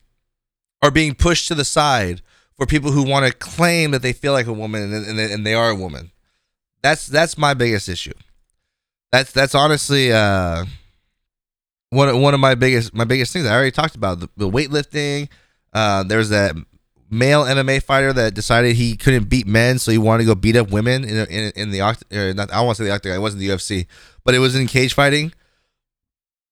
[0.83, 2.21] are being pushed to the side
[2.57, 5.45] for people who want to claim that they feel like a woman and, and, and
[5.45, 6.11] they are a woman.
[6.83, 8.13] That's that's my biggest issue.
[9.11, 10.65] That's that's honestly uh,
[11.89, 13.45] one one of my biggest my biggest things.
[13.45, 15.29] I already talked about the, the weightlifting.
[15.71, 16.53] Uh, there's that
[17.09, 20.57] male MMA fighter that decided he couldn't beat men, so he wanted to go beat
[20.57, 22.37] up women in in, in the octagon.
[22.37, 23.17] I don't want to say the octagon.
[23.17, 23.87] It wasn't the UFC,
[24.25, 25.31] but it was in cage fighting.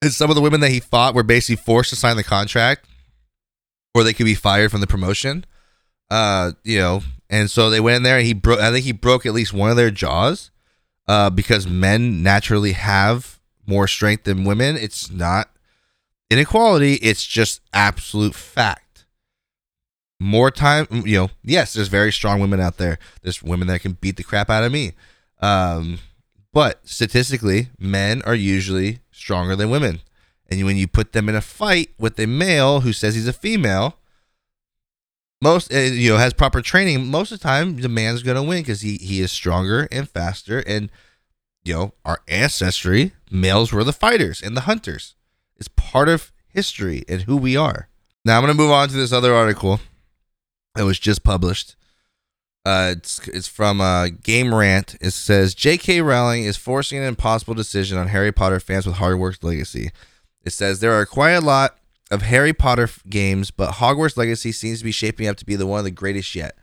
[0.02, 2.88] And some of the women that he fought were basically forced to sign the contract
[3.93, 5.45] or they could be fired from the promotion.
[6.10, 8.60] Uh, you know, and so they went in there and he broke.
[8.60, 10.51] I think he broke at least one of their jaws,
[11.08, 14.75] uh, because men naturally have more strength than women.
[14.75, 15.49] It's not
[16.30, 16.95] inequality.
[16.95, 19.06] It's just absolute fact.
[20.19, 21.30] More time, you know.
[21.43, 22.99] Yes, there's very strong women out there.
[23.23, 24.91] There's women that can beat the crap out of me.
[25.41, 25.99] Um,
[26.54, 30.01] but statistically, men are usually stronger than women.
[30.51, 33.33] And when you put them in a fight with a male who says he's a
[33.33, 33.97] female,
[35.41, 37.07] most uh, you know has proper training.
[37.07, 40.59] Most of the time, the man's gonna win because he he is stronger and faster.
[40.59, 40.91] And
[41.63, 45.15] you know, our ancestry, males were the fighters and the hunters.
[45.57, 47.87] It's part of history and who we are.
[48.25, 49.79] Now I'm gonna move on to this other article
[50.75, 51.75] that was just published.
[52.65, 54.95] Uh, it's it's from uh, Game Rant.
[55.01, 56.01] It says J.K.
[56.01, 59.89] Rowling is forcing an impossible decision on Harry Potter fans with Hogwarts Legacy.
[60.43, 61.77] It says there are quite a lot
[62.10, 65.67] of Harry Potter games, but Hogwarts Legacy seems to be shaping up to be the
[65.67, 66.58] one of the greatest yet.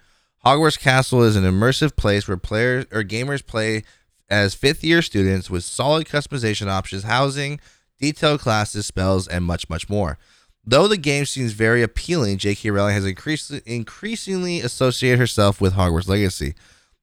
[0.45, 3.85] Hogwarts Castle is an immersive place where players or gamers play
[4.29, 7.61] as fifth year students with solid customization options, housing,
[7.99, 10.19] detailed classes, spells, and much, much more.
[10.65, 12.71] Though the game seems very appealing, J.K.
[12.71, 16.55] Rowling has increased, increasingly associated herself with Hogwarts Legacy.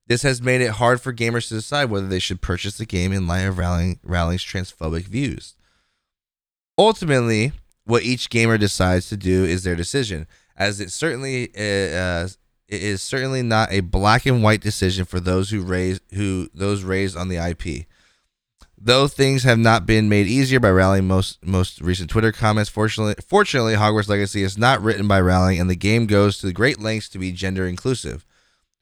[0.08, 3.12] This has made it hard for gamers to decide whether they should purchase the game
[3.12, 5.56] in light of Rowling, Rowling's transphobic views.
[6.78, 7.54] Ultimately,
[7.86, 12.28] what each gamer decides to do is their decision, as it certainly uh, uh,
[12.68, 16.84] it is certainly not a black and white decision for those who raise who those
[16.84, 17.86] raised on the IP.
[18.78, 23.16] Though things have not been made easier by Rowling most most recent Twitter comments, fortunately,
[23.26, 27.10] fortunately, Hogwarts Legacy is not written by Rowling, and the game goes to great lengths
[27.10, 28.26] to be gender inclusive,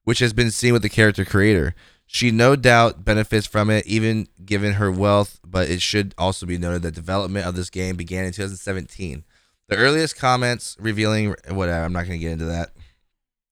[0.03, 1.75] which has been seen with the character creator.
[2.13, 6.59] She no doubt benefits from it, even given her wealth, but it should also be
[6.59, 9.23] noted that development of this game began in 2017.
[9.67, 12.69] The earliest comments revealing whatever, I'm not going to get into that.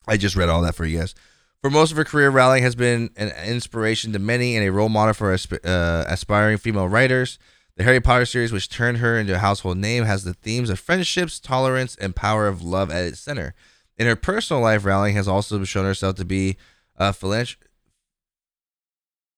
[0.08, 1.16] I just read all that for you guys.
[1.64, 4.90] For most of her career, Rowling has been an inspiration to many and a role
[4.90, 7.40] model for uh, aspiring female writers.
[7.78, 10.80] The Harry Potter series, which turned her into a household name, has the themes of
[10.80, 13.56] friendships, tolerance, and power of love at its center.
[13.98, 16.58] In her personal life, Rowling has also shown herself to be
[16.98, 17.71] a philanthropist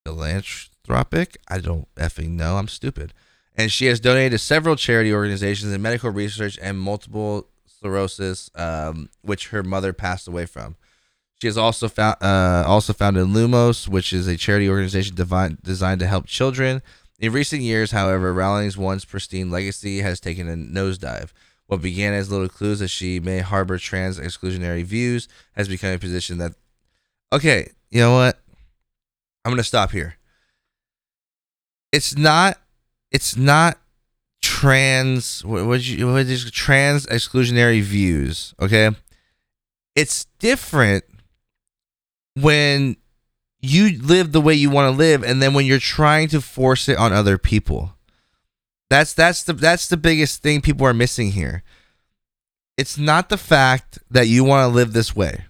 [0.06, 1.38] philanthropic.
[1.48, 2.58] I don't effing know.
[2.58, 3.14] I'm stupid.
[3.56, 9.10] And she has donated to several charity organizations in medical research and multiple sclerosis, um,
[9.22, 10.76] which her mother passed away from.
[11.42, 16.00] She has also found uh, also founded Lumos, which is a charity organization divine, designed
[16.00, 16.82] to help children.
[17.20, 21.32] In recent years, however, Rowling's once pristine legacy has taken a nosedive.
[21.68, 26.00] What began as little clues that she may harbor trans exclusionary views has become a
[26.00, 26.54] position that.
[27.32, 28.40] Okay, you know what?
[29.44, 30.16] I'm going to stop here.
[31.92, 32.60] It's not
[33.12, 33.78] it's not
[34.42, 38.90] trans what what you what is trans exclusionary views okay?
[39.96, 41.04] It's different
[42.36, 42.98] when
[43.60, 46.90] you live the way you want to live and then when you're trying to force
[46.90, 47.94] it on other people.
[48.90, 51.64] That's that's the that's the biggest thing people are missing here.
[52.78, 55.46] It's not the fact that you want to live this way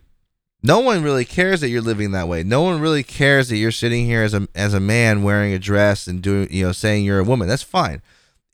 [0.64, 2.42] no one really cares that you're living that way.
[2.42, 5.60] No one really cares that you're sitting here as a as a man wearing a
[5.60, 7.50] dress and doing you know saying you're a woman.
[7.50, 8.02] That's fine.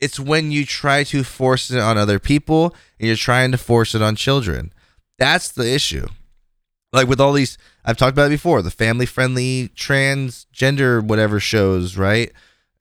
[0.00, 3.94] It's when you try to force it on other people and you're trying to force
[3.94, 4.72] it on children.
[5.18, 6.08] That's the issue.
[6.92, 11.96] Like with all these I've talked about it before, the family friendly transgender whatever shows,
[11.96, 12.32] right?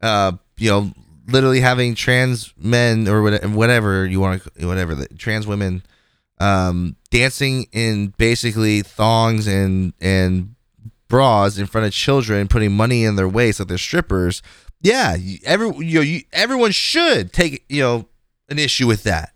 [0.01, 0.91] Uh, you know,
[1.27, 5.83] literally having trans men or whatever you want to whatever the trans women
[6.39, 10.55] um dancing in basically thongs and and
[11.07, 14.41] bras in front of children putting money in their waist like they're strippers
[14.81, 18.07] yeah every you know you, everyone should take you know
[18.49, 19.33] an issue with that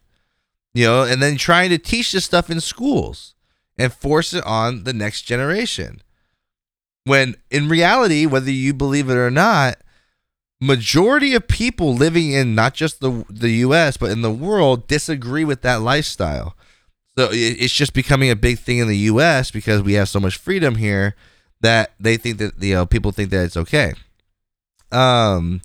[0.73, 3.33] you know and then trying to teach this stuff in schools
[3.77, 6.01] and force it on the next generation.
[7.05, 9.77] When in reality, whether you believe it or not,
[10.61, 15.43] majority of people living in not just the the US but in the world disagree
[15.43, 16.55] with that lifestyle.
[17.17, 20.37] So it's just becoming a big thing in the US because we have so much
[20.37, 21.15] freedom here
[21.61, 23.93] that they think that you know people think that it's okay.
[24.91, 25.61] Um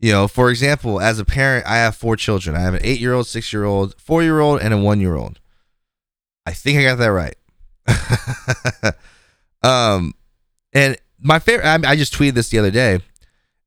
[0.00, 2.56] you know, for example, as a parent, I have four children.
[2.56, 5.38] I have an 8-year-old, 6-year-old, 4-year-old and a 1-year-old.
[6.46, 7.36] I think I got that right.
[9.62, 10.14] um,
[10.72, 13.00] and my favorite, I, I just tweeted this the other day.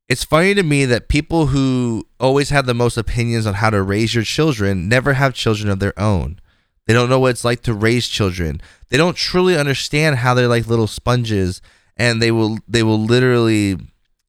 [0.08, 3.80] It's funny to me that people who always have the most opinions on how to
[3.80, 6.40] raise your children never have children of their own.
[6.86, 8.60] They don't know what it's like to raise children.
[8.88, 11.62] They don't truly understand how they're like little sponges
[11.96, 13.78] and they will they will literally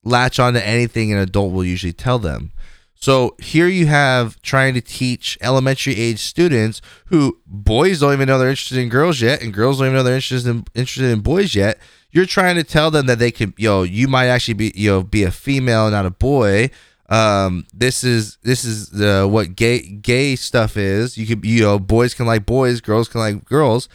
[0.03, 2.51] latch on to anything an adult will usually tell them.
[2.97, 8.39] So here you have trying to teach elementary age students who boys don't even know
[8.39, 11.19] they're interested in girls yet, and girls don't even know they're interested in interested in
[11.19, 11.77] boys yet.
[12.11, 15.23] You're trying to tell them that they can, yo, you might actually be, know, be
[15.23, 16.69] a female, not a boy.
[17.07, 21.17] Um, this is this is the what gay gay stuff is.
[21.17, 23.87] You could, you know, boys can like boys, girls can like girls.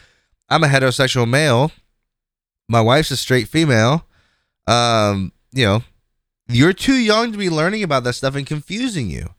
[0.49, 1.71] I'm a heterosexual male.
[2.69, 4.05] My wife's a straight female.
[4.67, 5.83] Um, you know,
[6.47, 9.29] you're too young to be learning about that stuff and confusing you.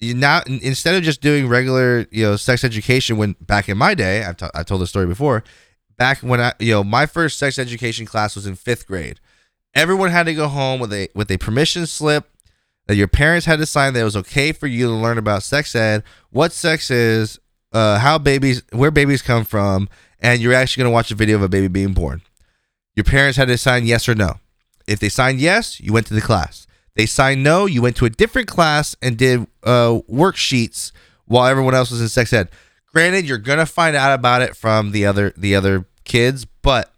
[0.00, 3.18] You now instead of just doing regular, you know, sex education.
[3.18, 5.44] When back in my day, I've t- I told the story before.
[5.96, 9.20] Back when I, you know, my first sex education class was in fifth grade.
[9.74, 12.31] Everyone had to go home with a with a permission slip
[12.86, 15.42] that your parents had to sign that it was okay for you to learn about
[15.42, 17.38] sex ed, what sex is,
[17.72, 19.88] uh, how babies, where babies come from,
[20.20, 22.22] and you're actually going to watch a video of a baby being born.
[22.94, 24.34] Your parents had to sign yes or no.
[24.86, 26.66] If they signed yes, you went to the class.
[26.94, 30.92] They signed no, you went to a different class and did uh, worksheets
[31.24, 32.48] while everyone else was in sex ed.
[32.92, 36.92] Granted, you're gonna find out about it from the other the other kids, but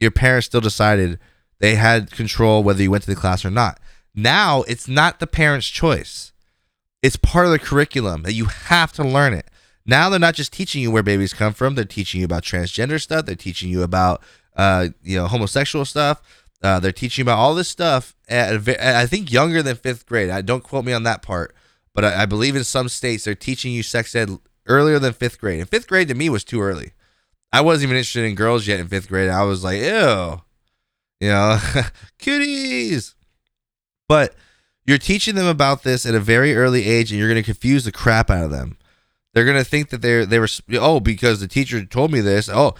[0.00, 1.18] your parents still decided
[1.58, 3.78] they had control whether you went to the class or not.
[4.16, 6.32] Now it's not the parents' choice.
[7.02, 9.48] It's part of the curriculum that you have to learn it.
[9.84, 13.00] Now they're not just teaching you where babies come from; they're teaching you about transgender
[13.00, 13.26] stuff.
[13.26, 14.22] They're teaching you about
[14.56, 16.22] uh, you know homosexual stuff.
[16.62, 20.30] Uh, they're teaching about all this stuff at, I think younger than fifth grade.
[20.30, 21.54] I don't quote me on that part,
[21.94, 24.30] but I, I, believe in some states they're teaching you sex ed
[24.66, 25.60] earlier than fifth grade.
[25.60, 26.92] And fifth grade to me was too early.
[27.52, 29.28] I wasn't even interested in girls yet in fifth grade.
[29.28, 30.40] I was like, ew,
[31.20, 31.58] you know,
[32.18, 33.14] cuties.
[34.08, 34.34] But
[34.84, 37.84] you're teaching them about this at a very early age, and you're going to confuse
[37.84, 38.76] the crap out of them.
[39.34, 42.48] They're going to think that they're they were oh because the teacher told me this.
[42.48, 42.74] Oh,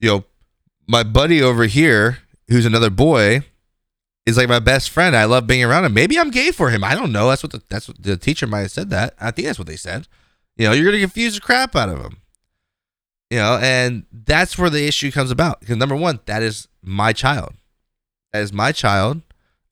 [0.00, 0.24] you know,
[0.86, 3.42] my buddy over here who's another boy,
[4.26, 5.14] is like my best friend.
[5.14, 5.94] I love being around him.
[5.94, 6.82] Maybe I'm gay for him.
[6.82, 7.28] I don't know.
[7.28, 9.14] That's what the, that's what the teacher might have said that.
[9.20, 10.08] I think that's what they said.
[10.56, 12.18] You know, you're gonna confuse the crap out of them.
[13.30, 15.60] You know, and that's where the issue comes about.
[15.60, 17.54] Because number one, that is my child.
[18.32, 19.22] That is my child.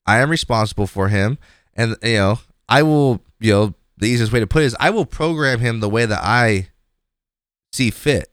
[0.07, 1.37] I am responsible for him,
[1.75, 3.21] and you know, I will.
[3.39, 6.07] You know, the easiest way to put it is I will program him the way
[6.07, 6.69] that I
[7.71, 8.31] see fit.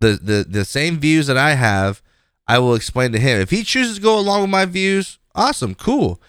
[0.00, 2.02] The the the same views that I have
[2.46, 3.40] I will explain to him.
[3.40, 6.20] If he chooses to go along with my views, awesome, cool.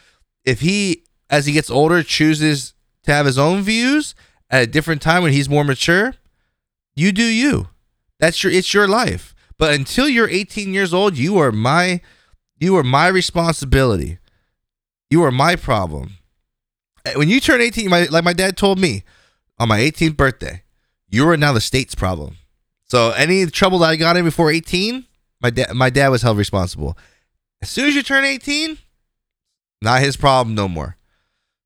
[0.46, 4.16] If he, as he gets older, chooses to have his own views
[4.50, 6.14] at a different time when he's more mature,
[6.96, 7.70] you do you.
[8.20, 9.34] That's your it's your life.
[9.58, 12.02] But until you're 18 years old, you are my
[12.60, 14.20] you are my responsibility.
[15.14, 16.18] You are my problem.
[17.06, 19.04] Eh, when you turn 18, my, like my dad told me
[19.60, 20.64] on my 18th birthday,
[21.08, 22.38] you are now the state's problem.
[22.86, 25.06] So any trouble that I got in before 18,
[25.40, 26.98] my dad my dad was held responsible.
[27.62, 28.80] As soon as you turn 18,
[29.84, 30.98] not his problem no more.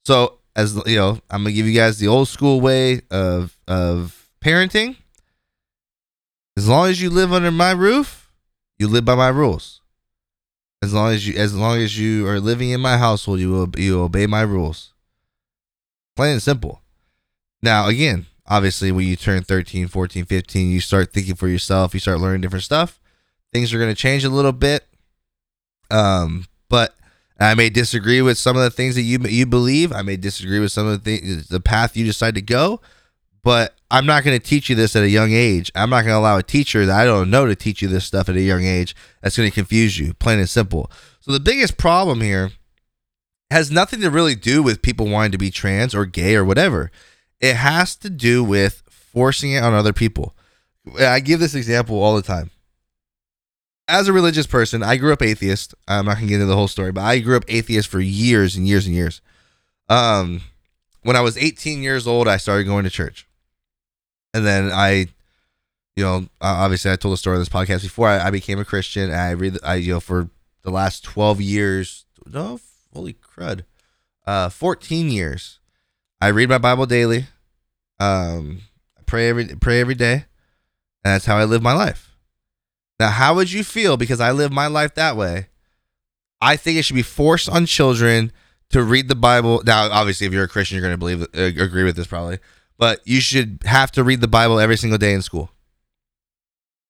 [0.04, 4.28] So as you know, I'm gonna give you guys the old school way of of
[4.44, 4.98] parenting.
[6.58, 8.30] As long as you live under my roof,
[8.78, 9.80] you live by my rules.
[10.82, 13.70] As long as you as long as you are living in my household, you will
[13.78, 14.94] you obey my rules.
[16.16, 16.82] Plain and simple.
[17.62, 22.00] Now, again, obviously when you turn 13, 14, 15, you start thinking for yourself, you
[22.00, 23.00] start learning different stuff.
[23.52, 24.86] Things are going to change a little bit.
[25.90, 26.96] Um, but
[27.40, 29.92] I may disagree with some of the things that you you believe.
[29.92, 32.82] I may disagree with some of the things, the path you decide to go.
[33.44, 35.72] But I'm not going to teach you this at a young age.
[35.74, 38.06] I'm not going to allow a teacher that I don't know to teach you this
[38.06, 38.96] stuff at a young age.
[39.22, 40.92] That's going to confuse you, plain and simple.
[41.22, 42.52] So the biggest problem here
[43.50, 46.92] has nothing to really do with people wanting to be trans or gay or whatever.
[47.40, 50.36] It has to do with forcing it on other people.
[51.00, 52.52] I give this example all the time
[53.88, 55.74] as a religious person, I grew up atheist.
[55.88, 58.56] I'm not gonna get into the whole story, but I grew up atheist for years
[58.56, 59.22] and years and years.
[59.88, 60.42] Um,
[61.04, 63.27] when I was 18 years old, I started going to church,
[64.38, 65.08] and then I,
[65.96, 68.08] you know, obviously I told the story on this podcast before.
[68.08, 69.12] I, I became a Christian.
[69.12, 70.30] I read, I you know, for
[70.64, 72.60] the last 12 years, no,
[72.94, 73.64] holy crud,
[74.26, 75.60] uh, 14 years,
[76.22, 77.26] I read my Bible daily.
[78.00, 78.62] Um,
[78.98, 80.14] I pray every pray every day,
[81.04, 82.16] and that's how I live my life.
[83.00, 83.98] Now, how would you feel?
[83.98, 85.48] Because I live my life that way.
[86.42, 88.32] I think it should be forced on children
[88.70, 89.62] to read the Bible.
[89.66, 92.40] Now, obviously, if you're a Christian, you're going to believe, uh, agree with this probably,
[92.78, 95.52] but you should have to read the Bible every single day in school.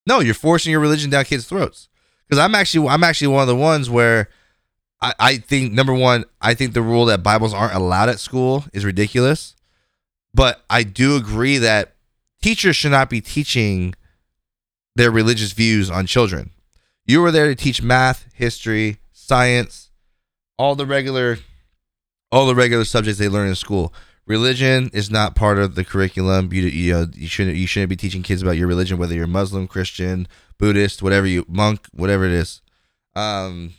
[0.06, 1.90] No, you're forcing your religion down kids' throats.
[2.28, 4.30] Because I'm actually, I'm actually one of the ones where
[5.02, 8.66] I, I think number one, I think the rule that Bibles aren't allowed at school
[8.74, 9.56] is ridiculous.
[10.34, 11.96] But I do agree that
[12.42, 13.96] teachers should not be teaching
[14.96, 16.52] their religious views on children.
[17.06, 19.90] You were there to teach math, history, science,
[20.58, 21.40] all the regular
[22.32, 23.94] all the regular subjects they learn in school.
[24.28, 26.52] Religion is not part of the curriculum.
[26.52, 29.26] You you know you shouldn't you shouldn't be teaching kids about your religion, whether you're
[29.26, 32.62] Muslim, Christian, Buddhist, whatever you monk, whatever it is.
[33.16, 33.74] Um,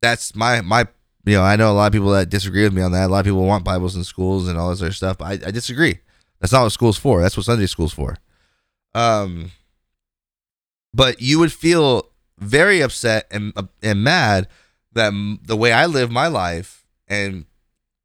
[0.00, 0.86] that's my my
[1.24, 3.06] you know I know a lot of people that disagree with me on that.
[3.06, 5.50] A lot of people want Bibles in schools and all this other stuff, I, I
[5.50, 5.98] disagree.
[6.40, 7.20] That's not what school's for.
[7.20, 8.18] That's what Sunday school's for.
[8.94, 9.50] Um,
[10.94, 13.52] but you would feel very upset and
[13.82, 14.46] and mad
[14.92, 15.12] that
[15.42, 17.46] the way I live my life and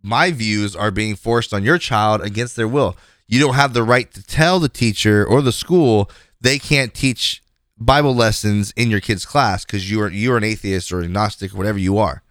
[0.02, 2.98] my views are being forced on your child against their will.
[3.28, 6.10] You don't have the right to tell the teacher or the school
[6.42, 7.42] they can't teach
[7.78, 11.58] Bible lessons in your kid's class because you are you're an atheist or agnostic or
[11.58, 12.24] whatever you are.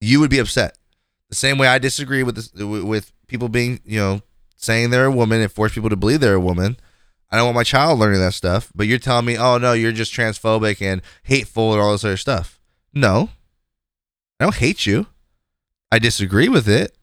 [0.00, 0.78] You would be upset.
[1.28, 4.22] The same way I disagree with this, with people being you know
[4.56, 6.76] saying they're a woman and force people to believe they're a woman.
[7.30, 8.72] I don't want my child learning that stuff.
[8.74, 12.16] But you're telling me, oh no, you're just transphobic and hateful and all this other
[12.16, 12.60] stuff.
[12.92, 13.30] No,
[14.38, 15.06] I don't hate you.
[15.92, 16.96] I disagree with it,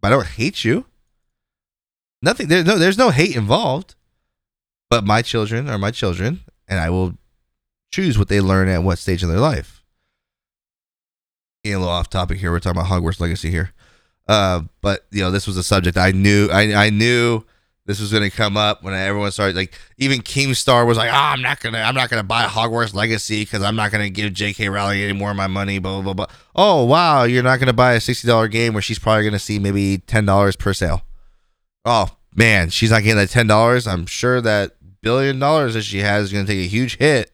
[0.00, 0.86] but I don't hate you.
[2.22, 2.48] Nothing.
[2.48, 2.78] There's no.
[2.78, 3.94] There's no hate involved.
[4.88, 7.14] But my children are my children, and I will
[7.90, 9.82] choose what they learn at what stage in their life.
[11.64, 12.50] Getting a little off topic here.
[12.50, 13.72] We're talking about Hogwarts Legacy here.
[14.28, 16.48] Uh, but you know, this was a subject I knew.
[16.52, 17.44] I I knew
[17.86, 21.14] this was going to come up when everyone started like even Keemstar was like, oh,
[21.14, 24.68] I'm not gonna I'm not gonna buy Hogwarts Legacy because I'm not gonna give J.K.
[24.68, 25.78] Rowling any more of my money.
[25.78, 26.26] Blah blah blah.
[26.54, 29.58] Oh wow, you're not gonna buy a sixty dollar game where she's probably gonna see
[29.58, 31.02] maybe ten dollars per sale.
[31.84, 33.86] Oh man, she's not getting that ten dollars.
[33.86, 37.32] I'm sure that billion dollars that she has is gonna take a huge hit.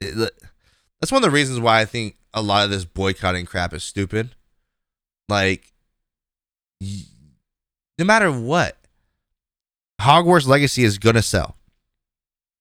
[0.00, 0.32] It,
[1.00, 3.84] that's one of the reasons why I think a lot of this boycotting crap is
[3.84, 4.30] stupid.
[5.28, 5.72] Like,
[6.80, 8.76] no matter what
[10.00, 11.56] Hogwarts Legacy is gonna sell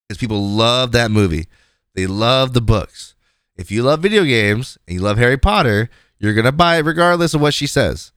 [0.08, 1.48] because people love that movie.
[1.96, 3.16] They love the books.
[3.56, 7.34] If you love video games and you love Harry Potter, you're gonna buy it regardless
[7.34, 8.12] of what she says.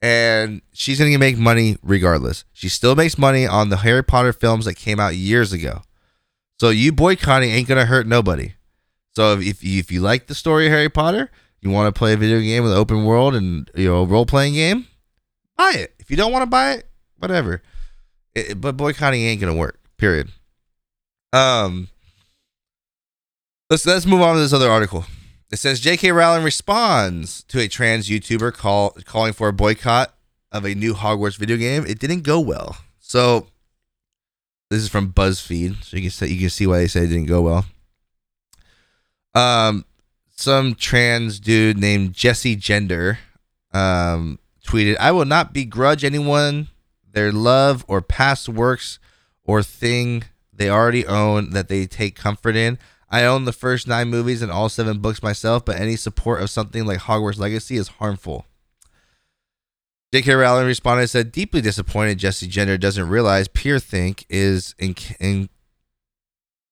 [0.00, 2.44] And she's gonna make money regardless.
[2.52, 5.82] She still makes money on the Harry Potter films that came out years ago.
[6.58, 8.54] So you boycotting ain't gonna hurt nobody.
[9.14, 12.16] So if if you like the story of Harry Potter, you want to play a
[12.16, 14.86] video game with open world and you know role playing game,
[15.56, 15.94] buy it.
[15.98, 16.88] If you don't want to buy it,
[17.18, 17.62] whatever.
[18.34, 19.78] It, but boycotting ain't gonna work.
[19.96, 20.30] Period.
[21.32, 21.88] Um.
[23.70, 25.06] Let's let's move on to this other article.
[25.50, 26.12] It says J.K.
[26.12, 30.14] Rowling responds to a trans YouTuber call calling for a boycott
[30.50, 31.84] of a new Hogwarts video game.
[31.86, 32.76] It didn't go well.
[33.00, 33.46] So
[34.70, 37.08] this is from BuzzFeed, so you can see, you can see why they say it
[37.08, 37.66] didn't go well.
[39.34, 39.84] Um,
[40.30, 43.18] some trans dude named Jesse Gender
[43.72, 46.68] um tweeted, "I will not begrudge anyone
[47.12, 48.98] their love or past works
[49.44, 52.78] or thing they already own that they take comfort in.
[53.10, 56.50] I own the first nine movies and all seven books myself, but any support of
[56.50, 58.46] something like Hogwarts Legacy is harmful.
[60.14, 60.34] J.K.
[60.34, 65.48] Rowling responded and said, deeply disappointed Jesse Gender doesn't realize peer think is in, in,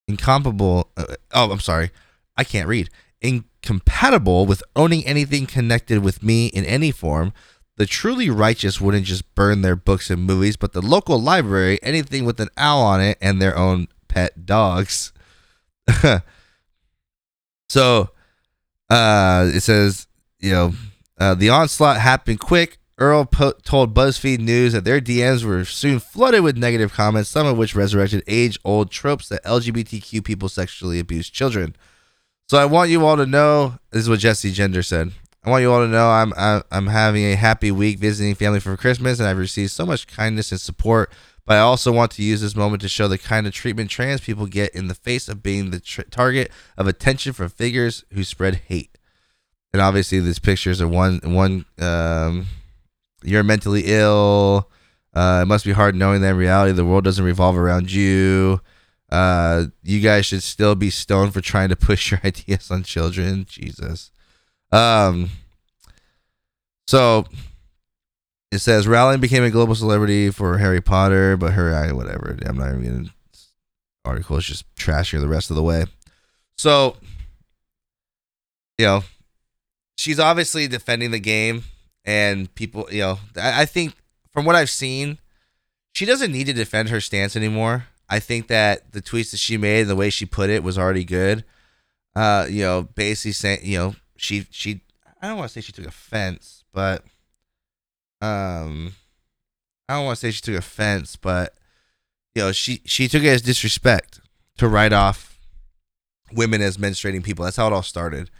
[0.07, 0.91] incomparable.
[0.97, 1.91] Uh, oh, I'm sorry.
[2.36, 2.91] I can't read.
[3.22, 7.32] Incompatible with owning anything connected with me in any form.
[7.80, 12.26] The truly righteous wouldn't just burn their books and movies, but the local library, anything
[12.26, 15.14] with an owl on it, and their own pet dogs.
[17.70, 18.10] so
[18.90, 20.08] uh, it says,
[20.40, 20.74] you know,
[21.18, 22.76] uh, the onslaught happened quick.
[22.98, 27.46] Earl po- told BuzzFeed News that their DMs were soon flooded with negative comments, some
[27.46, 31.74] of which resurrected age old tropes that LGBTQ people sexually abuse children.
[32.50, 35.12] So I want you all to know this is what Jesse Gender said.
[35.43, 36.32] I want you all to know I'm
[36.70, 40.53] I'm having a happy week visiting family for Christmas, and I've received so much kindness
[40.53, 41.11] and support.
[41.47, 44.20] But I also want to use this moment to show the kind of treatment trans
[44.20, 48.22] people get in the face of being the tr- target of attention from figures who
[48.22, 48.99] spread hate.
[49.72, 51.64] And obviously, these pictures are one one.
[51.78, 52.47] Um,
[53.22, 54.70] you're mentally ill.
[55.14, 58.61] Uh, it must be hard knowing that in reality the world doesn't revolve around you.
[59.11, 63.47] Uh, you guys should still be stoned for trying to push your ideas on children.
[63.49, 64.11] Jesus.
[64.72, 65.30] Um,
[66.86, 67.24] so
[68.52, 72.36] it says Rowling became a global celebrity for Harry Potter, but her I, whatever.
[72.44, 73.10] I'm not even gonna
[74.04, 75.84] article is just trashier the rest of the way.
[76.56, 76.96] So
[78.78, 79.04] you know,
[79.96, 81.64] she's obviously defending the game
[82.04, 83.94] and people you know, I, I think
[84.32, 85.18] from what I've seen,
[85.92, 87.86] she doesn't need to defend her stance anymore.
[88.08, 90.78] I think that the tweets that she made and the way she put it was
[90.78, 91.44] already good.
[92.16, 94.82] Uh, you know, basically saying, you know, she she
[95.20, 97.04] I don't want to say she took offense, but
[98.20, 98.92] um
[99.88, 101.54] I don't want to say she took offense, but
[102.34, 104.20] you know, she she took it as disrespect
[104.58, 105.38] to write off
[106.32, 107.44] women as menstruating people.
[107.44, 108.30] That's how it all started.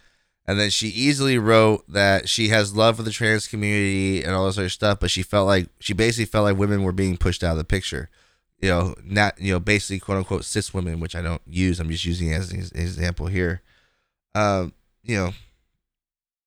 [0.47, 4.47] And then she easily wrote that she has love for the trans community and all
[4.47, 7.45] this other stuff, but she felt like she basically felt like women were being pushed
[7.45, 8.09] out of the picture.
[8.61, 11.81] You know, not you know, basically quote unquote cis women, which I don't use.
[11.81, 13.63] I'm just using as an example here.
[14.35, 14.73] Um,
[15.03, 15.33] you know,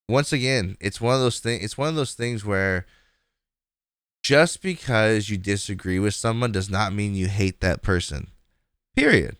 [0.07, 1.63] once again, it's one of those things.
[1.63, 2.85] It's one of those things where
[4.21, 8.27] just because you disagree with someone does not mean you hate that person.
[8.95, 9.37] Period.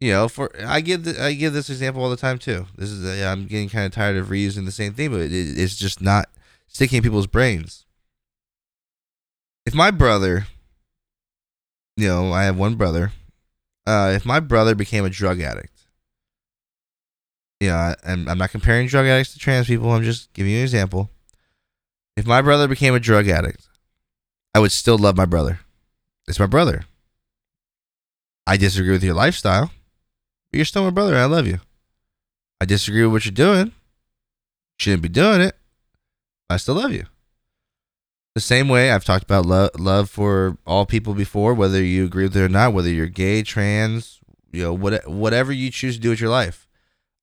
[0.00, 2.66] You know, for I give the, I give this example all the time too.
[2.76, 5.32] This is i I'm getting kind of tired of reusing the same thing, but it,
[5.32, 6.28] it's just not
[6.68, 7.84] sticking in people's brains.
[9.66, 10.46] If my brother,
[11.96, 13.12] you know, I have one brother.
[13.86, 15.77] Uh, if my brother became a drug addict,
[17.60, 19.90] you know, I, I'm, I'm not comparing drug addicts to trans people.
[19.90, 21.10] I'm just giving you an example.
[22.16, 23.68] If my brother became a drug addict,
[24.54, 25.60] I would still love my brother.
[26.26, 26.82] It's my brother.
[28.46, 29.70] I disagree with your lifestyle,
[30.50, 31.16] but you're still my brother.
[31.16, 31.60] I love you.
[32.60, 33.72] I disagree with what you're doing.
[34.78, 35.56] Shouldn't be doing it.
[36.50, 37.04] I still love you.
[38.34, 42.24] The same way I've talked about love, love for all people before, whether you agree
[42.24, 44.20] with it or not, whether you're gay, trans,
[44.52, 46.67] you know, what, whatever you choose to do with your life.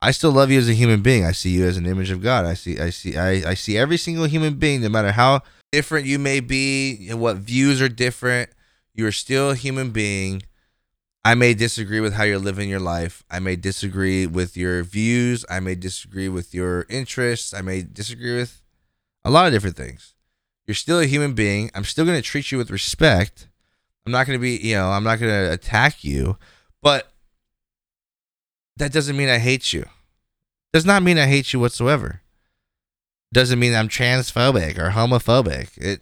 [0.01, 1.25] I still love you as a human being.
[1.25, 2.45] I see you as an image of God.
[2.45, 5.41] I see I see I, I see every single human being, no matter how
[5.71, 8.49] different you may be and what views are different,
[8.93, 10.43] you are still a human being.
[11.23, 13.23] I may disagree with how you're living your life.
[13.31, 15.43] I may disagree with your views.
[15.49, 17.51] I may disagree with your interests.
[17.51, 18.61] I may disagree with
[19.23, 20.13] a lot of different things.
[20.67, 21.71] You're still a human being.
[21.73, 23.47] I'm still going to treat you with respect.
[24.05, 26.37] I'm not going to be, you know, I'm not going to attack you,
[26.83, 27.11] but
[28.77, 29.85] that doesn't mean I hate you.
[30.73, 32.21] Does not mean I hate you whatsoever.
[33.33, 35.77] Doesn't mean I'm transphobic or homophobic.
[35.77, 36.01] It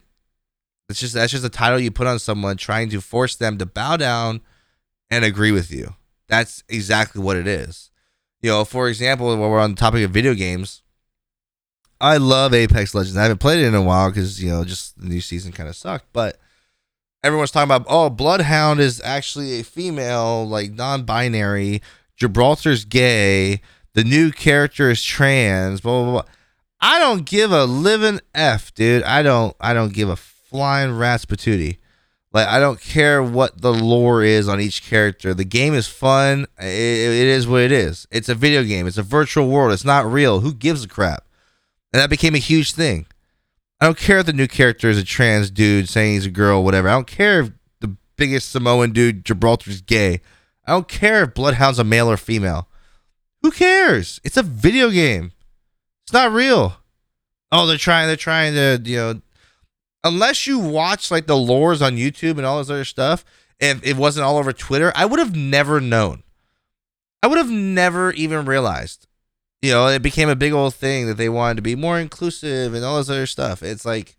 [0.90, 3.66] it's just that's just a title you put on someone trying to force them to
[3.66, 4.42] bow down
[5.10, 5.96] and agree with you.
[6.28, 7.92] That's exactly what it is.
[8.42, 10.82] You know, for example, while we're on the topic of video games,
[12.02, 13.16] I love Apex Legends.
[13.16, 15.70] I haven't played it in a while because you know just the new season kind
[15.70, 16.08] of sucked.
[16.12, 16.38] But
[17.24, 21.82] everyone's talking about oh, Bloodhound is actually a female, like non-binary
[22.16, 23.62] Gibraltar's gay,
[23.94, 26.32] the new character is trans, blah blah blah.
[26.82, 29.04] I don't give a living f, dude.
[29.04, 29.56] I don't.
[29.60, 31.78] I don't give a flying rat's patootie.
[32.34, 35.34] Like I don't care what the lore is on each character.
[35.34, 36.48] The game is fun.
[36.60, 38.08] It, it is what it is.
[38.12, 38.88] It's a video game.
[38.88, 39.72] It's a virtual world.
[39.72, 40.40] It's not real.
[40.40, 41.26] Who gives a crap?
[41.94, 43.06] And that became a huge thing.
[43.80, 46.64] I don't care if the new character is a trans dude saying he's a girl,
[46.64, 46.90] whatever.
[46.90, 47.52] I don't care if
[47.82, 50.22] the biggest Samoan dude Gibraltar's gay.
[50.66, 52.68] I don't care if Bloodhound's a male or female.
[53.42, 54.22] Who cares?
[54.24, 55.34] It's a video game.
[56.06, 56.78] It's not real.
[57.52, 58.08] Oh, they're trying.
[58.08, 59.22] They're trying to, you know,
[60.04, 63.26] unless you watch like the lores on YouTube and all this other stuff.
[63.60, 66.24] If it wasn't all over Twitter, I would have never known.
[67.22, 69.08] I would have never even realized.
[69.62, 72.74] You know, it became a big old thing that they wanted to be more inclusive
[72.74, 73.64] and all this other stuff.
[73.64, 74.18] It's like,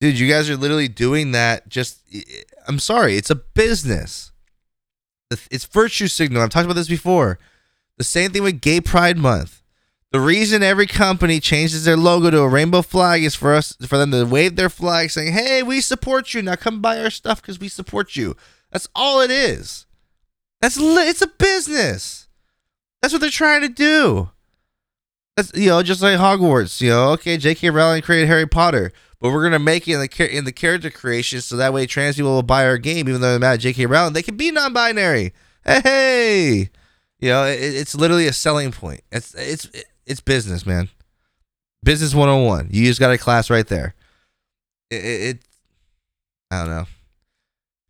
[0.00, 1.68] dude, you guys are literally doing that.
[1.68, 2.00] Just,
[2.68, 4.30] I'm sorry, it's a business.
[5.30, 6.42] It's virtue signal.
[6.42, 7.38] I've talked about this before.
[7.96, 9.62] The same thing with Gay Pride Month.
[10.10, 13.98] The reason every company changes their logo to a rainbow flag is for us for
[13.98, 16.40] them to wave their flag saying, "Hey, we support you.
[16.40, 18.34] Now come buy our stuff because we support you."
[18.72, 19.84] That's all it is.
[20.62, 22.26] That's li- it's a business.
[23.02, 24.30] That's what they're trying to do.
[25.36, 26.80] That's you know just like Hogwarts.
[26.80, 27.68] You know, okay, J.K.
[27.70, 31.40] Rowling created Harry Potter, but we're gonna make it in the in the character creation
[31.40, 33.86] so that way trans people will buy our game, even though they're mad at J.K.
[33.86, 34.12] Rowling.
[34.12, 35.32] They can be non-binary.
[35.64, 36.70] Hey, hey.
[37.18, 39.02] you know, it, it's literally a selling point.
[39.10, 39.68] It's it's
[40.06, 40.88] it's business, man.
[41.82, 42.68] Business 101.
[42.70, 43.94] You just got a class right there.
[44.90, 45.38] It, it, it
[46.50, 46.86] I don't know.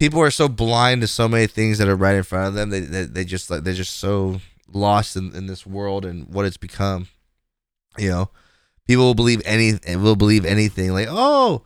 [0.00, 2.70] People are so blind to so many things that are right in front of them.
[2.70, 4.40] They they, they just like they're just so
[4.72, 7.08] lost in, in this world and what it's become.
[7.96, 8.30] You know,
[8.88, 11.62] people will believe any will believe anything like, "Oh,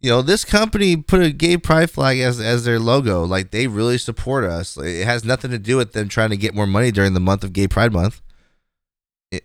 [0.00, 3.24] you know, this company put a gay pride flag as as their logo.
[3.24, 4.76] Like they really support us.
[4.76, 7.42] it has nothing to do with them trying to get more money during the month
[7.42, 8.20] of Gay Pride Month."
[9.32, 9.44] It,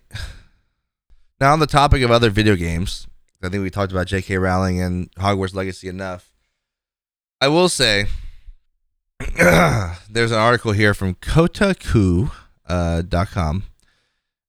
[1.40, 3.08] now, on the topic of other video games,
[3.42, 4.36] I think we talked about J.K.
[4.36, 6.30] Rowling and Hogwarts Legacy enough.
[7.40, 8.06] I will say
[9.36, 12.32] there's an article here from Kotaku.com.
[12.66, 13.73] Uh.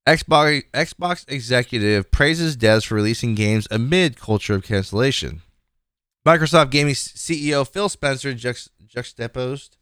[0.07, 5.41] Xbox Xbox executive praises devs for releasing games amid culture of cancellation.
[6.25, 9.77] Microsoft Gaming CEO Phil Spencer juxtaposed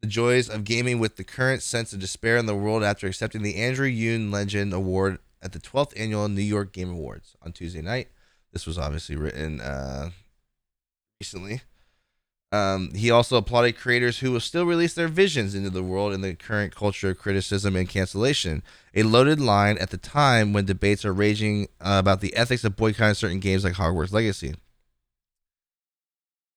[0.00, 3.42] the joys of gaming with the current sense of despair in the world after accepting
[3.42, 7.82] the Andrew Yoon Legend Award at the 12th annual New York Game Awards on Tuesday
[7.82, 8.08] night.
[8.52, 10.10] This was obviously written uh,
[11.20, 11.62] recently.
[12.52, 16.20] Um, he also applauded creators who will still release their visions into the world in
[16.20, 18.62] the current culture of criticism and cancellation.
[18.94, 22.76] A loaded line at the time when debates are raging uh, about the ethics of
[22.76, 24.54] boycotting certain games like Hogwarts Legacy.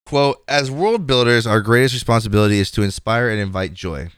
[0.05, 4.09] Quote, as world builders, our greatest responsibility is to inspire and invite joy.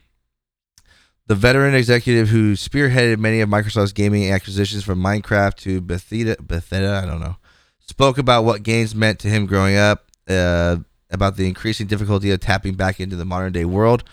[1.27, 7.01] The veteran executive who spearheaded many of Microsoft's gaming acquisitions from Minecraft to Bethesda, Bethesda
[7.01, 7.37] I don't know,
[7.79, 10.77] spoke about what games meant to him growing up, uh,
[11.11, 14.03] about the increasing difficulty of tapping back into the modern day world.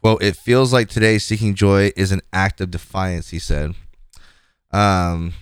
[0.00, 3.74] Quote, it feels like today seeking joy is an act of defiance, he said.
[4.70, 5.32] Um,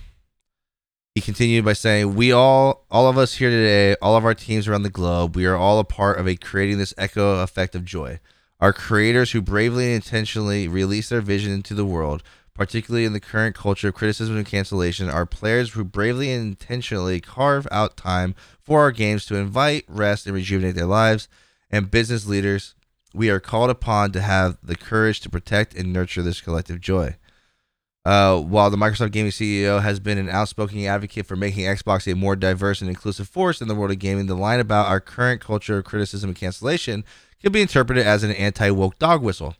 [1.15, 4.67] he continued by saying, We all, all of us here today, all of our teams
[4.67, 7.83] around the globe, we are all a part of a creating this echo effect of
[7.83, 8.19] joy
[8.59, 12.23] Our creators who bravely and intentionally release their vision into the world,
[12.53, 17.19] particularly in the current culture of criticism and cancellation, are players who bravely and intentionally
[17.19, 21.27] carve out time for our games to invite, rest, and rejuvenate their lives,
[21.71, 22.75] and business leaders.
[23.13, 27.17] We are called upon to have the courage to protect and nurture this collective joy.
[28.05, 32.15] Uh, while the Microsoft Gaming CEO has been an outspoken advocate for making Xbox a
[32.15, 35.39] more diverse and inclusive force in the world of gaming, the line about our current
[35.39, 37.05] culture of criticism and cancellation
[37.41, 39.55] could be interpreted as an anti woke dog whistle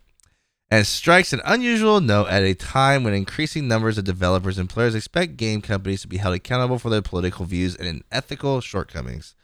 [0.73, 4.95] and strikes an unusual note at a time when increasing numbers of developers and players
[4.95, 9.35] expect game companies to be held accountable for their political views and ethical shortcomings.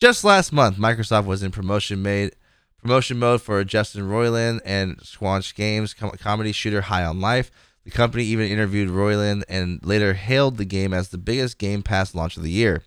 [0.00, 2.36] Just last month, Microsoft was in promotion made
[2.80, 7.50] promotion mode for Justin Roiland and Squanch Games com- comedy shooter High on Life.
[7.84, 12.14] The company even interviewed Roiland and later hailed the game as the biggest Game Pass
[12.14, 12.82] launch of the year.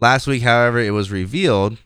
[0.00, 1.76] Last week, however, it was revealed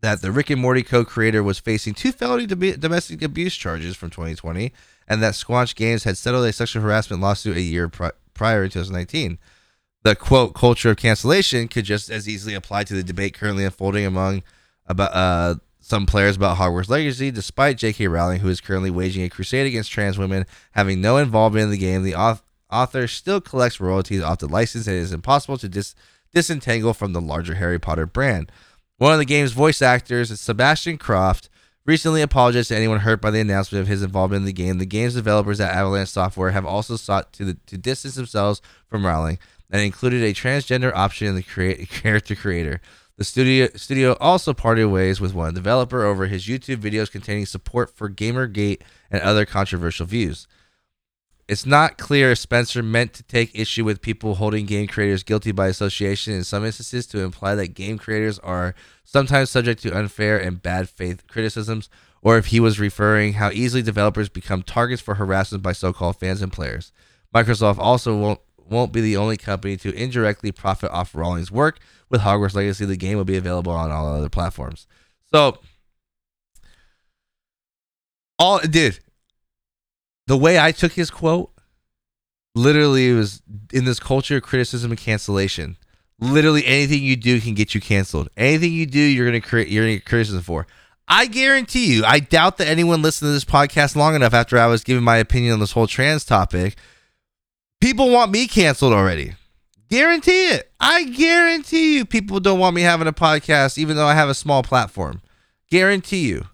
[0.00, 4.72] that the Rick and Morty co-creator was facing two felony domestic abuse charges from 2020,
[5.08, 8.70] and that Squanch Games had settled a sexual harassment lawsuit a year pri- prior in
[8.70, 9.38] 2019.
[10.04, 14.06] The quote culture of cancellation could just as easily apply to the debate currently unfolding
[14.06, 14.42] among
[14.86, 18.06] about uh, some players about Hogwarts Legacy, despite J.K.
[18.06, 21.78] Rowling, who is currently waging a crusade against trans women, having no involvement in the
[21.78, 22.04] game.
[22.04, 22.38] The
[22.70, 25.94] author still collects royalties off the license, and it is impossible to dis-
[26.32, 28.52] disentangle from the larger Harry Potter brand.
[28.98, 31.48] One of the game's voice actors, Sebastian Croft,
[31.86, 34.78] recently apologized to anyone hurt by the announcement of his involvement in the game.
[34.78, 39.38] The game's developers at Avalanche Software have also sought to, to distance themselves from Rowling
[39.70, 42.80] and included a transgender option in the create, character creator.
[43.18, 47.96] The studio studio also parted ways with one developer over his YouTube videos containing support
[47.96, 48.80] for Gamergate
[49.12, 50.48] and other controversial views.
[51.48, 55.50] It's not clear if Spencer meant to take issue with people holding game creators guilty
[55.50, 60.38] by association in some instances to imply that game creators are sometimes subject to unfair
[60.38, 61.88] and bad faith criticisms,
[62.20, 66.42] or if he was referring how easily developers become targets for harassment by so-called fans
[66.42, 66.92] and players.
[67.34, 71.78] Microsoft also won't won't be the only company to indirectly profit off Rowling's work.
[72.10, 74.86] With Hogwarts Legacy, the game will be available on all other platforms.
[75.32, 75.58] So,
[78.38, 78.98] all dude,
[80.28, 81.50] the way I took his quote,
[82.54, 85.76] literally, it was in this culture of criticism and cancellation.
[86.20, 88.28] literally anything you do can get you canceled.
[88.36, 90.66] Anything you do, you're gonna create you're gonna get criticism for.
[91.06, 94.66] I guarantee you, I doubt that anyone listened to this podcast long enough after I
[94.66, 96.76] was giving my opinion on this whole trans topic.
[97.80, 99.34] People want me canceled already.
[99.88, 100.70] Guarantee it.
[100.80, 104.34] I guarantee you people don't want me having a podcast, even though I have a
[104.34, 105.22] small platform.
[105.70, 106.46] Guarantee you.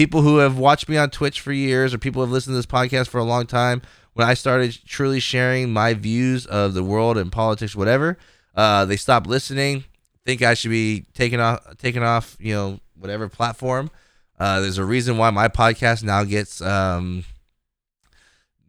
[0.00, 2.56] People who have watched me on Twitch for years or people who have listened to
[2.56, 3.82] this podcast for a long time,
[4.14, 8.16] when I started truly sharing my views of the world and politics, whatever,
[8.54, 9.84] uh, they stopped listening.
[10.24, 13.90] Think I should be taken off, taken off, you know, whatever platform.
[14.38, 17.24] Uh, there's a reason why my podcast now gets um,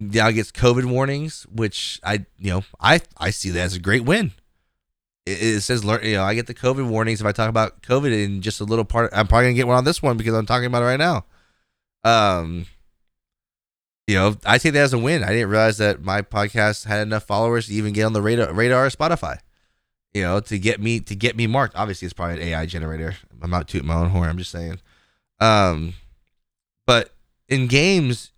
[0.02, 4.04] now gets COVID warnings, which I you know I I see that as a great
[4.04, 4.34] win.
[5.32, 7.82] It, it says learn you know I get the COVID warnings if I talk about
[7.82, 9.12] COVID in just a little part.
[9.14, 11.26] I'm probably gonna get one on this one because I'm talking about it right now.
[12.04, 12.66] Um,
[14.08, 15.24] you know I take that as a win.
[15.24, 18.54] I didn't realize that my podcast had enough followers to even get on the radar
[18.54, 19.38] radar of Spotify.
[20.14, 21.76] You know to get me to get me marked.
[21.76, 23.16] Obviously, it's probably an AI generator.
[23.42, 24.30] I'm not tooting my own horn.
[24.30, 24.80] I'm just saying.
[25.40, 25.94] Um,
[26.86, 27.14] but
[27.48, 28.32] in games,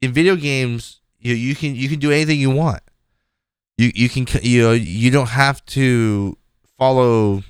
[0.00, 2.82] in video games, you you can you can do anything you want.
[3.80, 6.36] You you can you know you don't have to
[6.76, 7.42] follow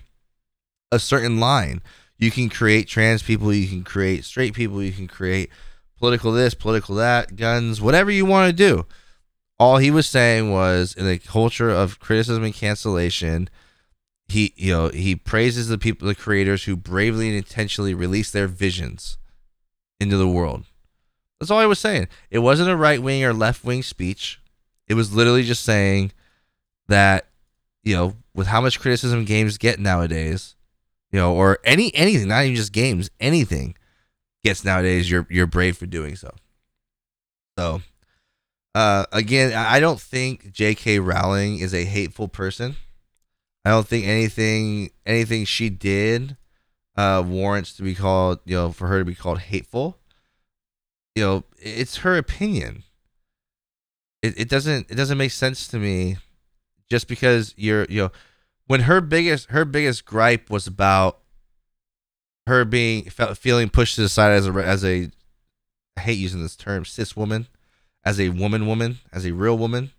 [0.92, 1.82] a certain line.
[2.18, 3.52] You can create trans people.
[3.52, 4.80] You can create straight people.
[4.80, 5.50] You can create
[5.98, 8.86] political this, political that, guns, whatever you want to do.
[9.58, 13.50] All he was saying was in a culture of criticism and cancellation,
[14.28, 18.46] he you know he praises the people the creators who bravely and intentionally release their
[18.46, 19.18] visions
[19.98, 20.64] into the world
[21.40, 24.40] that's all he was saying it wasn't a right wing or left wing speech
[24.86, 26.12] it was literally just saying
[26.90, 27.26] that
[27.82, 30.54] you know with how much criticism games get nowadays
[31.10, 33.74] you know or any anything not even just games anything
[34.44, 36.30] gets nowadays you're you're brave for doing so
[37.58, 37.80] so
[38.74, 42.76] uh again i don't think jk rowling is a hateful person
[43.64, 46.36] I don't think anything anything she did
[46.96, 49.98] uh, warrants to be called, you know, for her to be called hateful.
[51.14, 52.84] You know, it's her opinion.
[54.22, 56.16] It, it doesn't it doesn't make sense to me
[56.90, 58.12] just because you're you know
[58.66, 61.20] when her biggest her biggest gripe was about
[62.46, 65.10] her being feeling pushed to the side as a as a
[65.96, 67.46] I hate using this term cis woman
[68.04, 69.92] as a woman woman as a real woman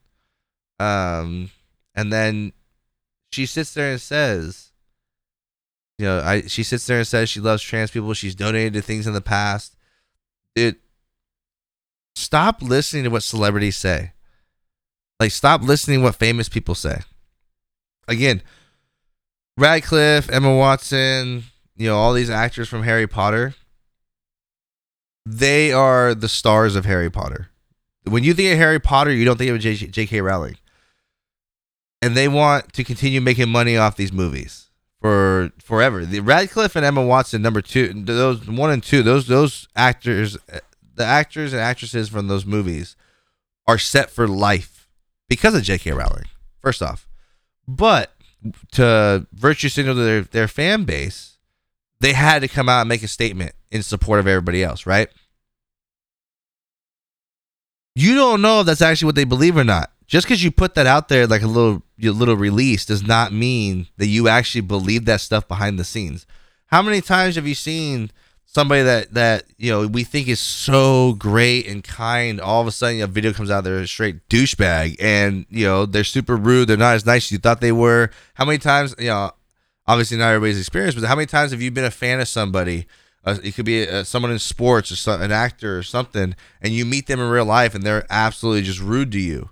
[0.79, 1.49] um
[1.95, 2.53] and then
[3.31, 4.71] she sits there and says,
[5.97, 8.13] you know, I she sits there and says she loves trans people.
[8.13, 9.75] She's donated to things in the past.
[10.55, 10.77] It
[12.15, 14.13] stop listening to what celebrities say.
[15.21, 17.01] Like stop listening what famous people say.
[18.07, 18.41] Again,
[19.55, 21.43] Radcliffe, Emma Watson,
[21.77, 23.53] you know, all these actors from Harry Potter.
[25.23, 27.49] They are the stars of Harry Potter.
[28.05, 30.21] When you think of Harry Potter, you don't think of J.K.
[30.21, 30.57] Rowling
[32.01, 36.03] and they want to continue making money off these movies for forever.
[36.03, 40.35] The Radcliffe and Emma Watson, number two, those one and two, those those actors,
[40.95, 42.95] the actors and actresses from those movies
[43.67, 44.80] are set for life
[45.31, 45.93] because of J.K.
[45.93, 46.25] Rowling.
[46.59, 47.07] First off,
[47.65, 48.11] but
[48.73, 51.37] to virtue signal to their their fan base,
[52.01, 55.07] they had to come out and make a statement in support of everybody else, right?
[57.95, 60.75] You don't know if that's actually what they believe or not just because you put
[60.75, 65.05] that out there like a little little release does not mean that you actually believe
[65.05, 66.25] that stuff behind the scenes.
[66.65, 68.11] How many times have you seen
[68.53, 72.39] somebody that that you know we think is so great and kind?
[72.39, 75.85] All of a sudden, a video comes out, they're a straight douchebag, and you know
[75.85, 76.67] they're super rude.
[76.67, 78.09] They're not as nice as you thought they were.
[78.35, 79.31] How many times, you know,
[79.87, 82.87] obviously not everybody's experience, but how many times have you been a fan of somebody?
[83.23, 86.73] Uh, it could be uh, someone in sports or some, an actor or something, and
[86.73, 89.49] you meet them in real life, and they're absolutely just rude to you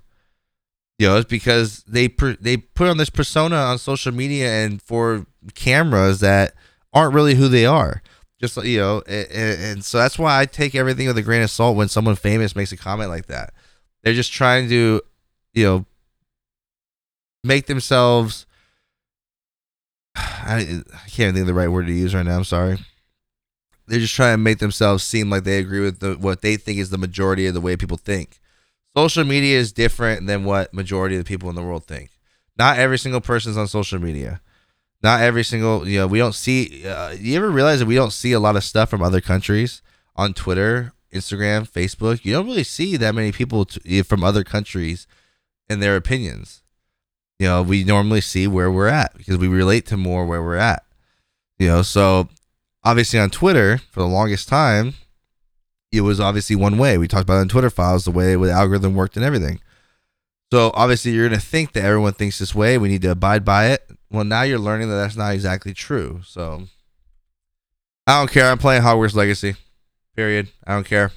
[1.00, 4.82] you know, it's because they per, they put on this persona on social media and
[4.82, 5.26] for
[5.56, 6.54] cameras that
[6.94, 8.04] aren't really who they are.
[8.40, 11.50] Just you know, and, and so that's why I take everything with a grain of
[11.50, 13.54] salt when someone famous makes a comment like that.
[14.02, 15.02] They're just trying to,
[15.54, 15.86] you know,
[17.44, 18.46] make themselves.
[20.16, 22.38] I, I can't think of the right word to use right now.
[22.38, 22.78] I'm sorry.
[23.88, 26.78] They're just trying to make themselves seem like they agree with the, what they think
[26.78, 28.40] is the majority of the way people think
[28.96, 32.12] social media is different than what majority of the people in the world think.
[32.58, 34.42] Not every single person's on social media.
[35.02, 36.86] Not every single, you know, we don't see.
[36.86, 39.82] Uh, you ever realize that we don't see a lot of stuff from other countries
[40.16, 42.26] on Twitter, Instagram, Facebook?
[42.26, 45.08] You don't really see that many people t- from other countries
[45.70, 46.64] and their opinions.
[47.40, 50.58] You know, we normally see where we're at because we relate to more where we're
[50.58, 50.84] at.
[51.58, 52.28] You know, so
[52.84, 54.96] obviously on Twitter for the longest time,
[55.92, 56.98] it was obviously one way.
[56.98, 59.60] We talked about it in Twitter files, the way the algorithm worked and everything.
[60.52, 62.78] So obviously, you're going to think that everyone thinks this way.
[62.78, 63.90] We need to abide by it.
[64.12, 66.22] Well, now you're learning that that's not exactly true.
[66.26, 66.64] So
[68.08, 68.50] I don't care.
[68.50, 69.56] I'm playing Hogwarts Legacy.
[70.16, 70.50] Period.
[70.66, 71.12] I don't care.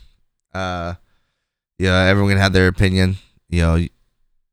[0.53, 0.95] Uh,
[1.79, 3.17] yeah, everyone can have their opinion.
[3.49, 3.87] You know,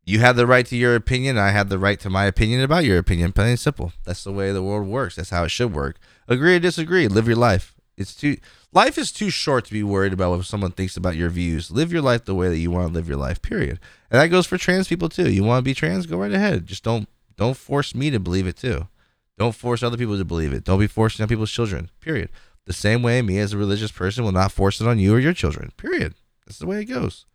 [0.05, 1.37] you have the right to your opinion.
[1.37, 3.31] I have the right to my opinion about your opinion.
[3.33, 3.93] Plain and simple.
[4.05, 5.17] That's the way the world works.
[5.17, 5.97] That's how it should work.
[6.27, 7.07] Agree or disagree.
[7.07, 7.75] Live your life.
[7.97, 8.37] It's too
[8.71, 11.69] life is too short to be worried about what someone thinks about your views.
[11.69, 13.41] Live your life the way that you want to live your life.
[13.41, 13.79] Period.
[14.09, 15.29] And that goes for trans people too.
[15.29, 16.05] You want to be trans?
[16.05, 16.65] Go right ahead.
[16.65, 17.09] Just don't
[17.39, 18.89] don't force me to believe it too.
[19.37, 20.65] Don't force other people to believe it.
[20.65, 21.89] Don't be forcing on people's children.
[22.01, 22.29] Period.
[22.65, 25.19] The same way me as a religious person will not force it on you or
[25.19, 25.71] your children.
[25.77, 26.15] Period.
[26.45, 27.25] That's the way it goes.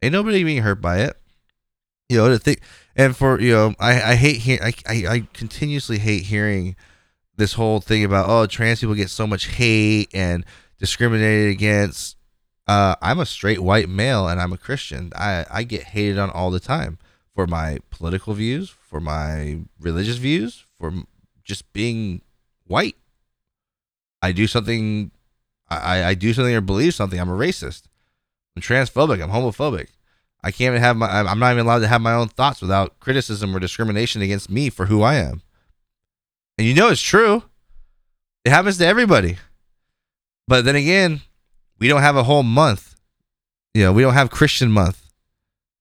[0.00, 1.18] Ain't nobody being hurt by it.
[2.08, 2.62] You know, to think
[2.96, 6.74] and for you know, I, I hate hearing I, I, I continuously hate hearing
[7.36, 10.46] this whole thing about oh trans people get so much hate and
[10.78, 12.16] discriminated against.
[12.66, 15.12] Uh, I'm a straight white male and I'm a Christian.
[15.14, 16.98] I, I get hated on all the time
[17.34, 20.92] for my political views, for my religious views, for
[21.44, 22.22] just being
[22.66, 22.96] white.
[24.20, 25.10] I do something,
[25.68, 27.18] I, I do something or believe something.
[27.18, 27.82] I'm a racist.
[28.54, 29.22] I'm transphobic.
[29.22, 29.88] I'm homophobic.
[30.44, 31.06] I can't even have my.
[31.08, 34.70] I'm not even allowed to have my own thoughts without criticism or discrimination against me
[34.70, 35.42] for who I am.
[36.58, 37.44] And you know it's true.
[38.44, 39.38] It happens to everybody.
[40.48, 41.20] But then again,
[41.78, 42.96] we don't have a whole month.
[43.72, 45.08] You know, we don't have Christian month.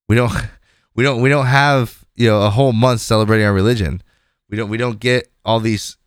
[0.07, 0.31] We don't
[0.95, 4.01] we don't we don't have, you know, a whole month celebrating our religion.
[4.49, 5.97] We don't we don't get all these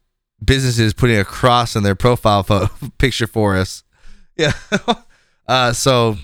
[0.45, 2.68] businesses putting a cross on their profile photo,
[2.99, 3.82] picture for us.
[4.37, 4.53] Yeah.
[5.47, 6.16] uh so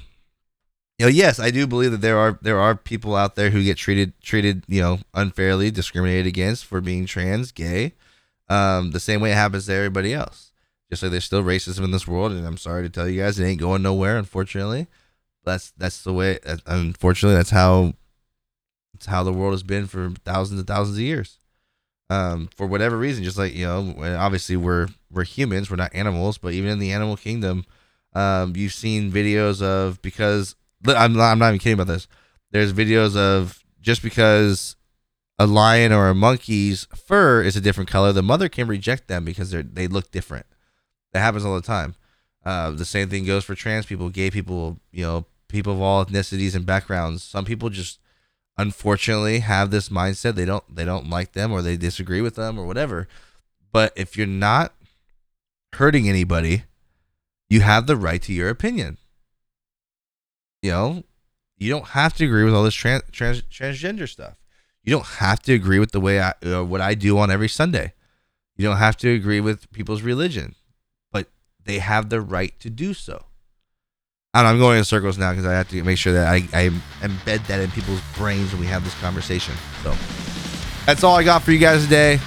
[1.01, 3.65] you know, yes, I do believe that there are there are people out there who
[3.65, 7.95] get treated treated, you know, unfairly, discriminated against for being trans, gay,
[8.51, 10.53] um, the same way it happens to everybody else.
[10.91, 13.39] Just like there's still racism in this world, and I'm sorry to tell you guys,
[13.39, 14.19] it ain't going nowhere.
[14.19, 14.89] Unfortunately,
[15.43, 16.39] that's that's the way.
[16.67, 17.95] Unfortunately, that's how
[19.01, 21.39] it's how the world has been for thousands and thousands of years.
[22.11, 26.37] Um, for whatever reason, just like you know, obviously we're we're humans, we're not animals,
[26.37, 27.65] but even in the animal kingdom,
[28.13, 30.55] um, you've seen videos of because
[30.87, 32.09] I'm not, I'm not even kidding about this.
[32.51, 34.77] There's videos of just because
[35.39, 39.25] a lion or a monkey's fur is a different color, the mother can reject them
[39.25, 40.45] because they they look different.
[41.15, 41.95] That happens all the time.
[42.45, 46.05] Uh, the same thing goes for trans people, gay people, you know, people of all
[46.05, 47.23] ethnicities and backgrounds.
[47.23, 47.99] Some people just
[48.57, 50.35] unfortunately have this mindset.
[50.35, 53.09] They don't they don't like them or they disagree with them or whatever.
[53.73, 54.75] But if you're not
[55.75, 56.65] hurting anybody,
[57.49, 58.99] you have the right to your opinion.
[60.63, 61.05] You know,
[61.59, 64.35] you don't have to agree with all this trans, trans transgender stuff.
[64.83, 67.49] You don't have to agree with the way I uh, what I do on every
[67.49, 67.93] Sunday.
[68.57, 70.55] You don't have to agree with people's religion,
[71.13, 71.29] but
[71.65, 73.25] they have the right to do so.
[74.33, 76.69] I am going in circles now because I have to make sure that I, I
[77.01, 79.55] embed that in people's brains when we have this conversation.
[79.83, 79.93] So
[80.87, 82.21] that's all I got for you guys today.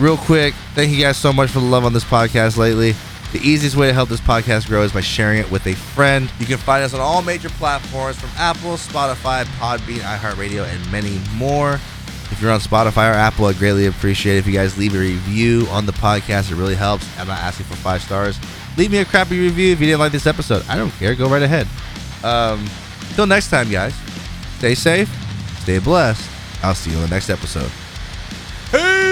[0.00, 2.94] Real quick, thank you guys so much for the love on this podcast lately.
[3.32, 6.30] The easiest way to help this podcast grow is by sharing it with a friend.
[6.38, 11.20] You can find us on all major platforms from Apple, Spotify, Podbean, iHeartRadio, and many
[11.34, 11.74] more.
[12.30, 14.98] If you're on Spotify or Apple, I'd greatly appreciate it if you guys leave a
[14.98, 16.50] review on the podcast.
[16.50, 17.06] It really helps.
[17.18, 18.38] I'm not asking for five stars.
[18.78, 20.64] Leave me a crappy review if you didn't like this episode.
[20.68, 21.16] I don't care.
[21.16, 21.66] Go right ahead.
[22.22, 22.64] Um,
[23.10, 23.94] until next time, guys,
[24.58, 25.10] stay safe,
[25.62, 26.30] stay blessed.
[26.62, 27.70] I'll see you in the next episode.
[28.70, 29.07] Hey!